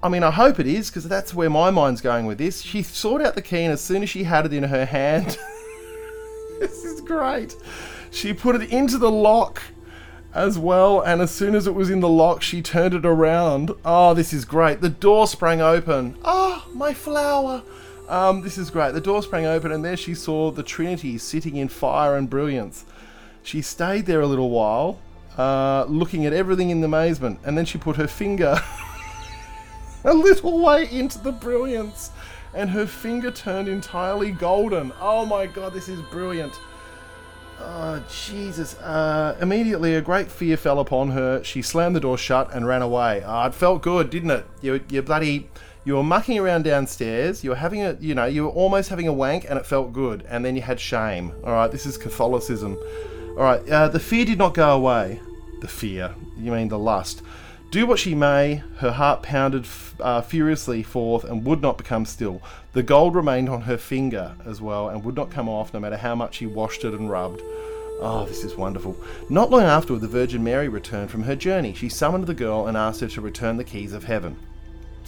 [0.04, 2.62] I mean, I hope it is because that's where my mind's going with this.
[2.62, 5.38] She sought out the key, and as soon as she had it in her hand,
[6.60, 7.56] this is great.
[8.10, 9.62] She put it into the lock
[10.34, 13.72] as well, and as soon as it was in the lock, she turned it around.
[13.86, 14.82] Oh, this is great.
[14.82, 16.16] The door sprang open.
[16.26, 17.62] Oh, my flower.
[18.10, 18.94] Um, this is great.
[18.94, 22.86] The door sprang open, and there she saw the Trinity sitting in fire and brilliance.
[23.44, 25.00] She stayed there a little while,
[25.38, 28.60] uh, looking at everything in amazement, and then she put her finger
[30.04, 32.12] a little way into the brilliance,
[32.54, 34.92] and her finger turned entirely golden.
[35.00, 36.60] Oh my god, this is brilliant.
[37.64, 38.76] Oh, Jesus.
[38.80, 41.44] Uh, immediately, a great fear fell upon her.
[41.44, 43.24] She slammed the door shut and ran away.
[43.26, 44.46] Ah, it felt good, didn't it?
[44.62, 45.50] You, you bloody.
[45.84, 47.44] You were mucking around downstairs.
[47.44, 49.94] You were having a, you know, you were almost having a wank, and it felt
[49.94, 50.24] good.
[50.28, 51.34] And then you had shame.
[51.44, 52.78] All right, this is Catholicism.
[53.38, 55.20] All right, uh, the fear did not go away.
[55.62, 56.16] The fear.
[56.38, 57.22] You mean the lust.
[57.72, 62.04] Do what she may, her heart pounded f- uh, furiously forth and would not become
[62.04, 62.42] still.
[62.74, 65.96] The gold remained on her finger as well and would not come off no matter
[65.96, 67.40] how much she washed it and rubbed.
[68.02, 68.98] Oh, this is wonderful.
[69.30, 71.74] Not long afterward, the Virgin Mary returned from her journey.
[71.74, 74.36] She summoned the girl and asked her to return the keys of heaven.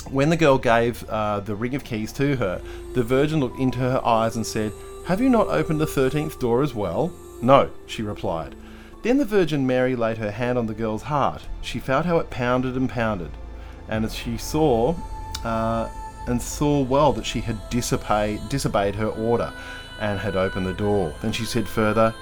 [0.10, 2.62] When the girl gave uh, the ring of keys to her,
[2.94, 4.72] the Virgin looked into her eyes and said,
[5.08, 7.12] Have you not opened the thirteenth door as well?
[7.42, 8.56] No, she replied.
[9.04, 11.44] Then the Virgin Mary laid her hand on the girl's heart.
[11.62, 13.32] She felt how it pounded and pounded,
[13.90, 14.96] and as she saw,
[15.44, 15.90] uh,
[16.26, 19.52] and saw well that she had disobeyed, disobeyed her order,
[20.00, 21.14] and had opened the door.
[21.22, 22.14] Then she said further,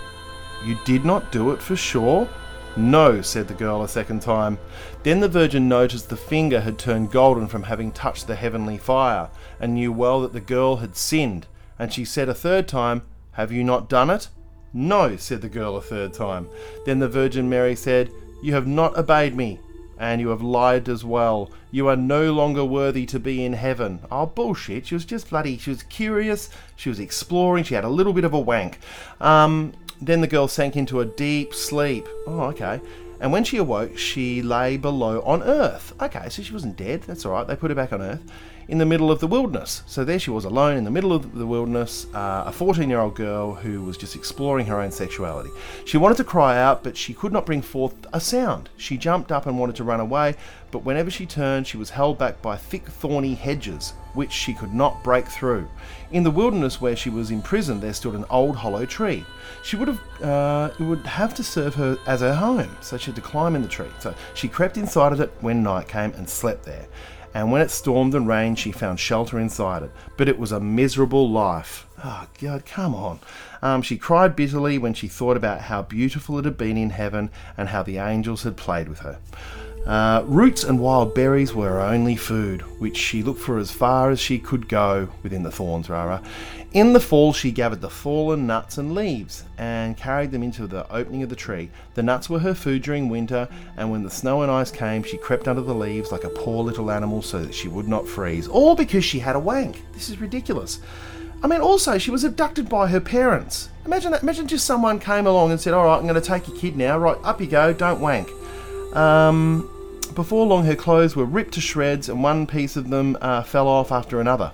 [0.66, 2.28] "You did not do it for sure."
[2.76, 4.58] No, said the girl a second time.
[5.04, 9.30] Then the Virgin noticed the finger had turned golden from having touched the heavenly fire,
[9.60, 11.46] and knew well that the girl had sinned.
[11.78, 13.04] And she said a third time,
[13.34, 14.30] Have you not done it?
[14.74, 16.48] No, said the girl a third time.
[16.86, 18.12] Then the Virgin Mary said,
[18.42, 19.60] You have not obeyed me,
[20.00, 21.52] and you have lied as well.
[21.72, 24.00] You are no longer worthy to be in heaven.
[24.12, 24.88] Oh, bullshit.
[24.88, 25.58] She was just bloody.
[25.58, 26.50] She was curious.
[26.76, 27.66] She was exploring.
[27.66, 28.80] She had a little bit of a wank.
[29.20, 32.08] Um, then the girl sank into a deep sleep.
[32.26, 32.80] Oh, okay.
[33.20, 35.94] And when she awoke, she lay below on earth.
[36.02, 37.04] Okay, so she wasn't dead.
[37.04, 37.46] That's all right.
[37.46, 38.24] They put her back on earth
[38.68, 39.84] in the middle of the wilderness.
[39.86, 43.00] So there she was alone in the middle of the wilderness, uh, a 14 year
[43.00, 45.50] old girl who was just exploring her own sexuality.
[45.86, 48.70] She wanted to cry out, but she could not bring forth a sound.
[48.78, 50.36] She jumped up and wanted to run away,
[50.72, 54.74] but whenever she turned, she was held back by thick, thorny hedges, which she could
[54.74, 55.68] not break through.
[56.12, 59.26] In the wilderness where she was imprisoned, there stood an old hollow tree.
[59.64, 63.08] She would have, uh, it would have to serve her as her home, so she
[63.08, 63.90] had to climb in the tree.
[64.00, 66.88] So she crept inside of it when night came and slept there
[67.34, 69.92] and when it stormed and rained, she found shelter inside it.
[70.18, 71.88] But it was a miserable life.
[72.04, 73.20] Oh, God, come on.
[73.62, 77.30] Um, she cried bitterly when she thought about how beautiful it had been in heaven
[77.58, 79.20] and how the angels had played with her.
[79.86, 84.12] Uh, roots and wild berries were her only food, which she looked for as far
[84.12, 86.22] as she could go within the thorns, Rara.
[86.74, 90.90] In the fall, she gathered the fallen nuts and leaves and carried them into the
[90.90, 91.70] opening of the tree.
[91.96, 95.18] The nuts were her food during winter, and when the snow and ice came, she
[95.18, 98.48] crept under the leaves like a poor little animal so that she would not freeze.
[98.48, 99.84] All because she had a wank.
[99.92, 100.80] This is ridiculous.
[101.44, 103.68] I mean, also, she was abducted by her parents.
[103.86, 104.24] Imagine that.
[104.24, 106.78] Imagine just someone came along and said, All right, I'm going to take your kid
[106.78, 106.98] now.
[106.98, 108.30] Right, up you go, don't wank.
[108.96, 109.68] Um,
[110.16, 113.68] before long, her clothes were ripped to shreds, and one piece of them uh, fell
[113.68, 114.54] off after another.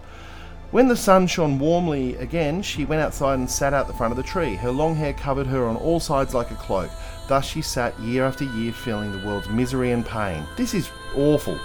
[0.70, 4.18] When the sun shone warmly again, she went outside and sat out the front of
[4.18, 4.55] the tree.
[4.55, 6.91] Her long hair covered her on all sides like a cloak.
[7.30, 10.43] Thus she sat year after year, feeling the world's misery and pain.
[10.57, 11.57] This is awful.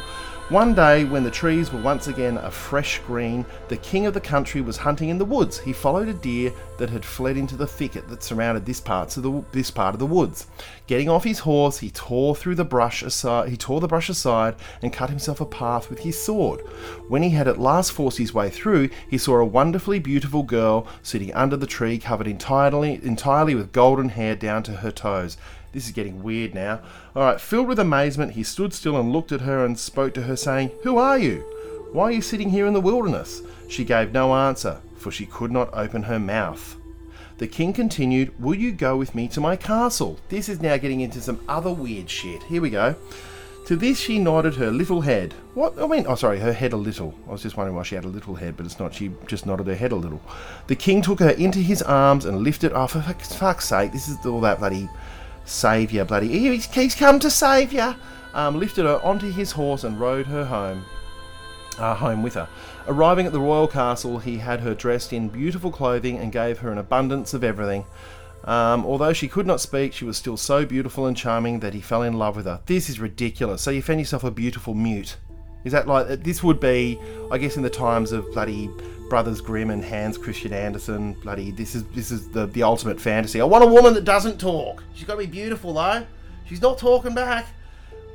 [0.48, 4.20] One day, when the trees were once again a fresh green, the king of the
[4.20, 5.58] country was hunting in the woods.
[5.58, 9.22] He followed a deer that had fled into the thicket that surrounded this part of
[9.22, 10.48] the this part of the woods.
[10.86, 13.48] Getting off his horse, he tore through the brush aside.
[13.48, 16.60] He tore the brush aside and cut himself a path with his sword.
[17.08, 20.86] When he had at last forced his way through, he saw a wonderfully beautiful girl
[21.02, 25.38] sitting under the tree, covered entirely entirely with golden hair down to her toes.
[25.72, 26.80] This is getting weird now.
[27.16, 30.36] Alright, filled with amazement, he stood still and looked at her and spoke to her,
[30.36, 31.40] saying, Who are you?
[31.92, 33.42] Why are you sitting here in the wilderness?
[33.68, 36.76] She gave no answer, for she could not open her mouth.
[37.38, 40.18] The king continued, Will you go with me to my castle?
[40.28, 42.42] This is now getting into some other weird shit.
[42.44, 42.94] Here we go.
[43.66, 45.34] To this she nodded her little head.
[45.54, 45.78] What?
[45.78, 47.14] I mean, oh, sorry, her head a little.
[47.28, 48.92] I was just wondering why she had a little head, but it's not.
[48.92, 50.20] She just nodded her head a little.
[50.66, 52.72] The king took her into his arms and lifted.
[52.72, 54.88] Oh, for fuck's sake, this is all that bloody
[55.44, 56.28] saviour, bloody.
[56.28, 57.94] He's, he's come to save you.
[58.34, 60.84] Um, lifted her onto his horse and rode her home.
[61.78, 62.48] Uh, home with her.
[62.86, 66.70] Arriving at the royal castle, he had her dressed in beautiful clothing and gave her
[66.70, 67.84] an abundance of everything.
[68.44, 71.80] Um, although she could not speak, she was still so beautiful and charming that he
[71.80, 72.60] fell in love with her.
[72.66, 73.62] This is ridiculous.
[73.62, 75.16] So you found yourself a beautiful mute.
[75.64, 76.98] Is that like this would be,
[77.30, 78.68] I guess, in the times of bloody
[79.12, 81.12] Brothers Grimm and Hans Christian Andersen?
[81.12, 83.42] Bloody, this is this is the the ultimate fantasy.
[83.42, 84.82] I want a woman that doesn't talk.
[84.94, 86.06] She's got to be beautiful though.
[86.46, 87.46] She's not talking back.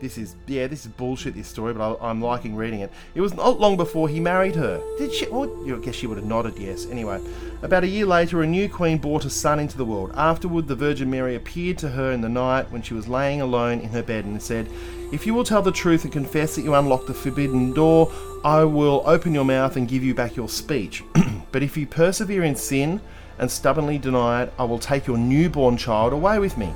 [0.02, 1.36] This is yeah, this is bullshit.
[1.36, 2.91] This story, but I, am liking reading it.
[3.14, 4.82] It was not long before he married her.
[4.98, 5.28] Did she?
[5.28, 6.88] Well, I guess she would have nodded yes.
[6.88, 7.22] Anyway,
[7.62, 10.12] about a year later, a new queen brought a son into the world.
[10.16, 13.82] Afterward, the Virgin Mary appeared to her in the night when she was laying alone
[13.82, 14.68] in her bed and said,
[15.12, 18.12] "If you will tell the truth and confess that you unlocked the forbidden door,
[18.43, 21.03] I will open your mouth and give you back your speech.
[21.51, 23.01] but if you persevere in sin
[23.39, 26.74] and stubbornly deny it, I will take your newborn child away with me."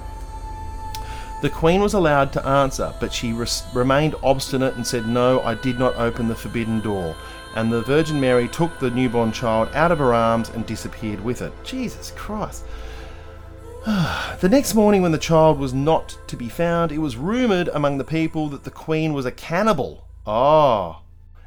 [1.41, 5.55] The Queen was allowed to answer, but she res- remained obstinate and said, No, I
[5.55, 7.15] did not open the forbidden door.
[7.55, 11.41] And the Virgin Mary took the newborn child out of her arms and disappeared with
[11.41, 11.51] it.
[11.63, 12.63] Jesus Christ.
[13.85, 17.97] the next morning, when the child was not to be found, it was rumoured among
[17.97, 20.05] the people that the Queen was a cannibal.
[20.27, 21.01] Oh.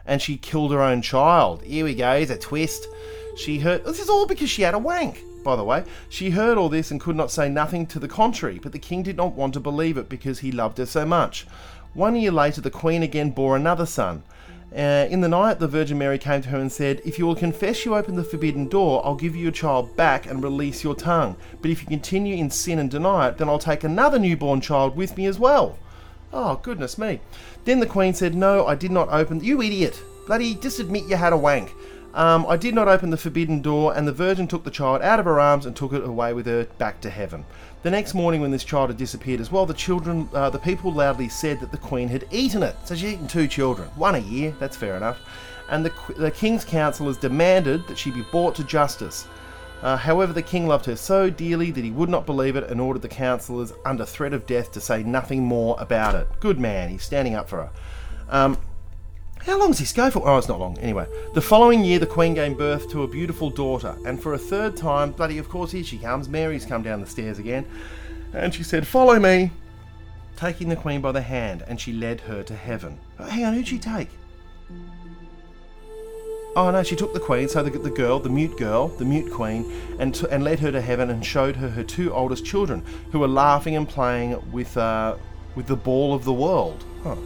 [0.05, 1.63] And she killed her own child.
[1.63, 2.89] Here we go, it's a twist.
[3.37, 3.85] She heard.
[3.85, 5.85] This is all because she had a wank by the way.
[6.09, 9.03] She heard all this and could not say nothing to the contrary, but the king
[9.03, 11.47] did not want to believe it because he loved her so much.
[11.93, 14.25] One year later, the queen again bore another son.
[14.77, 17.37] Uh, in the night, the Virgin Mary came to her and said, If you will
[17.37, 20.97] confess you opened the forbidden door, I'll give you your child back and release your
[20.97, 21.37] tongue.
[21.63, 24.97] But if you continue in sin and deny it, then I'll take another newborn child
[24.97, 25.79] with me as well.
[26.33, 27.21] Oh, goodness me.
[27.65, 29.45] Then the Queen said, No, I did not open.
[29.45, 30.03] You idiot!
[30.27, 31.73] Bloody, just admit you had a wank.
[32.15, 35.21] Um, I did not open the forbidden door, and the Virgin took the child out
[35.21, 37.45] of her arms and took it away with her back to heaven.
[37.85, 40.91] The next morning, when this child had disappeared as well, the children, uh, the people
[40.91, 42.75] loudly said that the Queen had eaten it.
[42.87, 44.55] So she's eaten two children, one a year.
[44.59, 45.19] That's fair enough.
[45.69, 49.29] And the, the King's councillors demanded that she be brought to justice.
[49.83, 52.81] Uh, however, the king loved her so dearly that he would not believe it and
[52.81, 56.27] ordered the councillors, under threat of death, to say nothing more about it.
[56.41, 57.71] Good man, he's standing up for her.
[58.31, 58.57] Um,
[59.45, 60.27] how long does this go for?
[60.27, 60.79] Oh, it's not long.
[60.79, 64.39] Anyway, the following year, the Queen gave birth to a beautiful daughter, and for a
[64.39, 66.29] third time, bloody, of course, here she comes.
[66.29, 67.67] Mary's come down the stairs again,
[68.33, 69.51] and she said, Follow me.
[70.37, 72.99] Taking the Queen by the hand, and she led her to heaven.
[73.19, 74.09] Oh, hang on, who'd she take?
[76.57, 79.33] Oh no, she took the queen, so the, the girl, the mute girl, the mute
[79.33, 82.85] queen, and t- and led her to heaven and showed her her two oldest children,
[83.11, 85.17] who were laughing and playing with uh,
[85.57, 86.85] with the ball of the world.
[87.03, 87.17] Huh.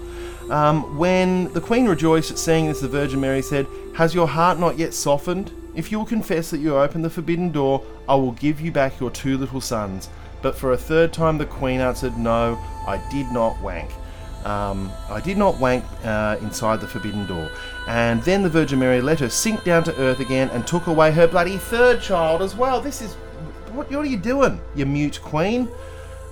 [0.50, 4.58] Um, when the Queen rejoiced at seeing this, the Virgin Mary said, Has your heart
[4.58, 5.52] not yet softened?
[5.74, 8.98] If you will confess that you opened the forbidden door, I will give you back
[8.98, 10.08] your two little sons.
[10.40, 13.90] But for a third time, the Queen answered, No, I did not wank.
[14.44, 17.50] Um, I did not wank uh, inside the forbidden door.
[17.86, 21.12] And then the Virgin Mary let her sink down to earth again and took away
[21.12, 22.80] her bloody third child as well.
[22.80, 23.14] This is.
[23.72, 25.68] What, what are you doing, you mute Queen?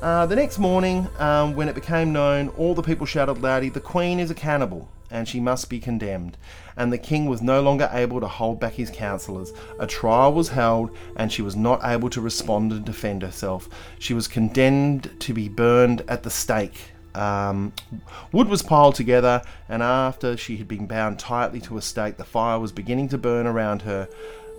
[0.02, 3.80] Uh, the next morning, um, when it became known, all the people shouted loudly, The
[3.80, 6.36] Queen is a cannibal, and she must be condemned.
[6.76, 9.54] And the king was no longer able to hold back his counsellors.
[9.80, 13.70] A trial was held, and she was not able to respond and defend herself.
[13.98, 16.90] She was condemned to be burned at the stake.
[17.14, 17.72] Um,
[18.32, 19.40] wood was piled together,
[19.70, 23.18] and after she had been bound tightly to a stake, the fire was beginning to
[23.18, 24.06] burn around her.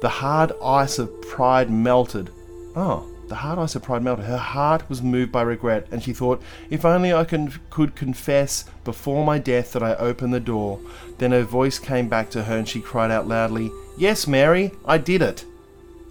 [0.02, 2.32] The hard ice of pride melted.
[2.76, 4.26] Oh, the hard ice of pride melted.
[4.26, 8.66] Her heart was moved by regret, and she thought, if only I can, could confess
[8.84, 10.80] before my death that I opened the door.
[11.18, 14.98] Then her voice came back to her, and she cried out loudly, Yes, Mary, I
[14.98, 15.46] did it.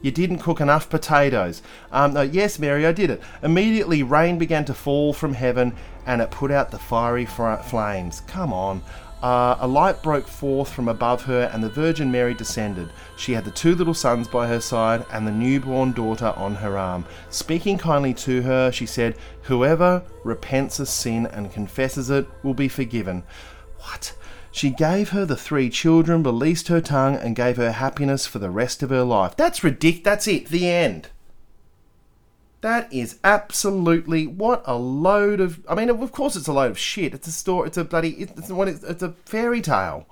[0.02, 1.62] You didn't cook enough potatoes.
[1.90, 3.22] Um, no, yes, Mary, I did it.
[3.42, 8.20] Immediately, rain began to fall from heaven, and it put out the fiery fr- flames.
[8.26, 8.82] Come on.
[9.22, 12.90] Uh, a light broke forth from above her, and the Virgin Mary descended.
[13.16, 16.76] She had the two little sons by her side and the newborn daughter on her
[16.76, 17.06] arm.
[17.30, 22.68] Speaking kindly to her, she said, Whoever repents a sin and confesses it will be
[22.68, 23.22] forgiven.
[23.78, 24.12] What?
[24.52, 28.50] She gave her the three children, released her tongue, and gave her happiness for the
[28.50, 29.36] rest of her life.
[29.36, 30.04] That's ridiculous.
[30.04, 30.48] That's it.
[30.48, 31.08] The end.
[32.66, 35.64] That is absolutely what a load of.
[35.68, 37.14] I mean, of course, it's a load of shit.
[37.14, 37.68] It's a story.
[37.68, 38.08] It's a bloody.
[38.14, 38.66] It's what.
[38.66, 40.08] It's, it's a fairy tale.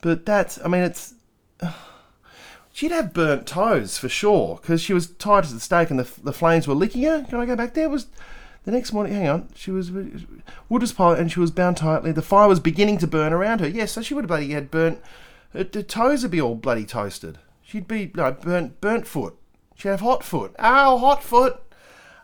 [0.00, 0.58] But that's.
[0.64, 1.14] I mean, it's.
[2.72, 6.10] She'd have burnt toes for sure because she was tied to the stake and the,
[6.24, 7.22] the flames were licking her.
[7.22, 7.88] Can I go back there?
[7.88, 8.08] Was
[8.64, 12.10] The next morning, hang on, she was wood was piled and she was bound tightly.
[12.10, 13.68] The fire was beginning to burn around her.
[13.68, 14.98] Yes, so she would have bloody had burnt.
[15.52, 17.38] Her, her toes would be all bloody toasted.
[17.62, 19.36] She'd be no, burnt burnt foot.
[19.76, 20.52] She'd have hot foot.
[20.58, 21.60] Ow, hot foot.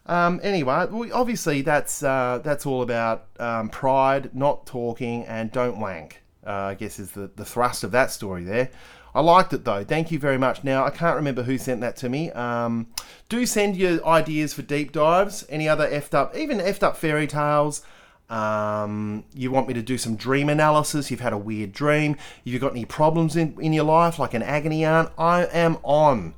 [0.06, 6.22] Um, anyway, obviously that's uh, that's all about um, pride, not talking, and don't wank.
[6.44, 8.70] Uh, I guess is the, the thrust of that story there.
[9.14, 9.84] I liked it though.
[9.84, 10.64] Thank you very much.
[10.64, 12.30] Now I can't remember who sent that to me.
[12.32, 12.88] Um,
[13.28, 15.44] do send your ideas for deep dives.
[15.48, 17.82] Any other effed up, even effed up fairy tales.
[18.30, 21.10] Um, you want me to do some dream analysis?
[21.10, 22.16] You've had a weird dream.
[22.44, 25.10] You've got any problems in, in your life, like an agony aunt?
[25.18, 26.34] I am on.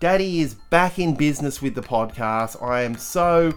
[0.00, 2.62] Daddy is back in business with the podcast.
[2.62, 3.52] I am so.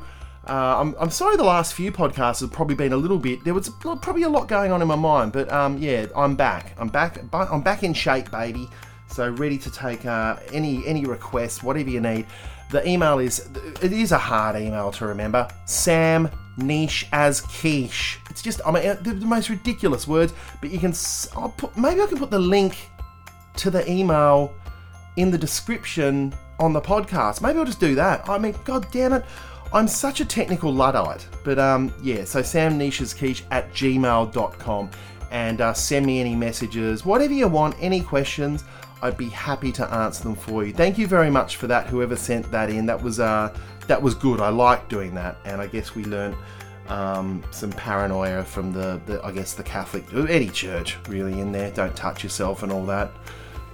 [0.47, 3.43] Uh, I'm, I'm sorry the last few podcasts have probably been a little bit.
[3.43, 6.73] There was probably a lot going on in my mind, but um, yeah, I'm back.
[6.79, 7.19] I'm back.
[7.31, 8.67] I'm back in shape, baby.
[9.07, 12.25] So ready to take uh, any any requests, whatever you need.
[12.71, 13.47] The email is
[13.83, 15.47] it is a hard email to remember.
[15.65, 16.27] Sam
[16.57, 18.17] niche as quiche.
[18.31, 20.93] It's just I mean the, the most ridiculous words, but you can.
[21.35, 22.89] I'll put maybe I can put the link
[23.57, 24.55] to the email
[25.21, 27.41] in the description on the podcast.
[27.41, 28.27] Maybe I'll just do that.
[28.27, 29.25] I mean, god damn it.
[29.73, 31.25] I'm such a technical Luddite.
[31.43, 34.89] But um, yeah, so samnicheasquiche at gmail.com
[35.31, 38.65] and uh, send me any messages, whatever you want, any questions.
[39.01, 40.73] I'd be happy to answer them for you.
[40.73, 41.87] Thank you very much for that.
[41.87, 43.55] Whoever sent that in, that was uh,
[43.87, 44.39] that was good.
[44.39, 46.35] I like doing that, and I guess we learned
[46.87, 51.71] um, some paranoia from the, the, I guess the Catholic, any church really in there.
[51.71, 53.11] Don't touch yourself and all that.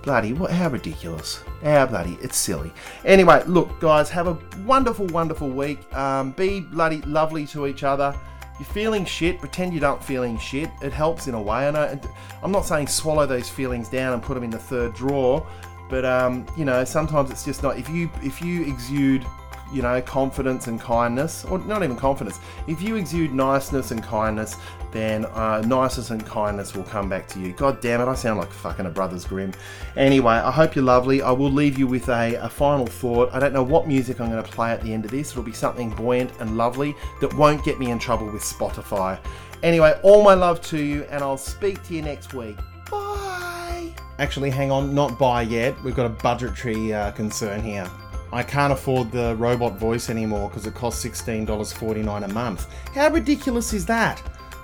[0.07, 0.51] Bloody, what?
[0.51, 1.43] How ridiculous!
[1.61, 2.71] How bloody, it's silly.
[3.03, 5.93] Anyway, look, guys, have a wonderful, wonderful week.
[5.93, 8.15] Um, be bloody lovely to each other.
[8.57, 9.37] You're feeling shit.
[9.37, 10.69] Pretend you don't feeling shit.
[10.81, 11.67] It helps in a way.
[11.67, 11.99] I know.
[12.41, 15.45] I'm not saying swallow those feelings down and put them in the third drawer,
[15.89, 17.77] but um, you know, sometimes it's just not.
[17.77, 19.25] If you if you exude
[19.71, 22.39] you know, confidence and kindness, or not even confidence.
[22.67, 24.55] If you exude niceness and kindness,
[24.91, 27.53] then uh, niceness and kindness will come back to you.
[27.53, 29.53] God damn it, I sound like fucking a Brothers Grimm.
[29.95, 31.21] Anyway, I hope you're lovely.
[31.21, 33.29] I will leave you with a, a final thought.
[33.33, 35.31] I don't know what music I'm going to play at the end of this.
[35.31, 39.19] It'll be something buoyant and lovely that won't get me in trouble with Spotify.
[39.63, 42.57] Anyway, all my love to you, and I'll speak to you next week.
[42.89, 43.91] Bye.
[44.19, 45.75] Actually, hang on, not bye yet.
[45.83, 47.89] We've got a budgetary uh, concern here.
[48.31, 52.67] I can't afford the robot voice anymore because it costs $16.49 a month.
[52.93, 54.21] How ridiculous is that?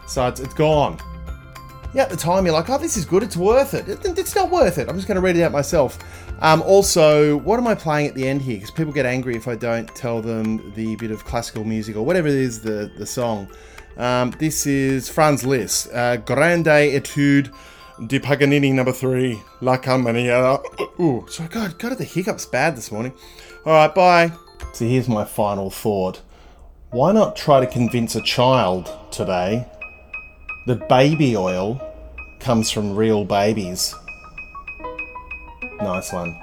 [0.07, 0.99] So it's, it's gone.
[1.93, 3.87] Yeah, at the time you're like, oh, this is good, it's worth it.
[3.87, 4.89] It's not worth it.
[4.89, 5.99] I'm just going to read it out myself.
[6.39, 8.55] Um, also, what am I playing at the end here?
[8.55, 12.03] Because people get angry if I don't tell them the bit of classical music or
[12.03, 13.47] whatever it is, the, the song.
[13.95, 17.53] Um, this is Franz Liszt, uh, Grande Etude
[18.07, 20.61] de Paganini number three, La Campanella.
[20.99, 23.13] Ooh, sorry, God, God, the hiccups bad this morning.
[23.65, 24.31] Alright, bye.
[24.73, 26.21] So here's my final thought.
[26.89, 29.65] Why not try to convince a child today
[30.67, 31.81] that baby oil
[32.39, 33.95] comes from real babies?
[35.81, 36.42] Nice one.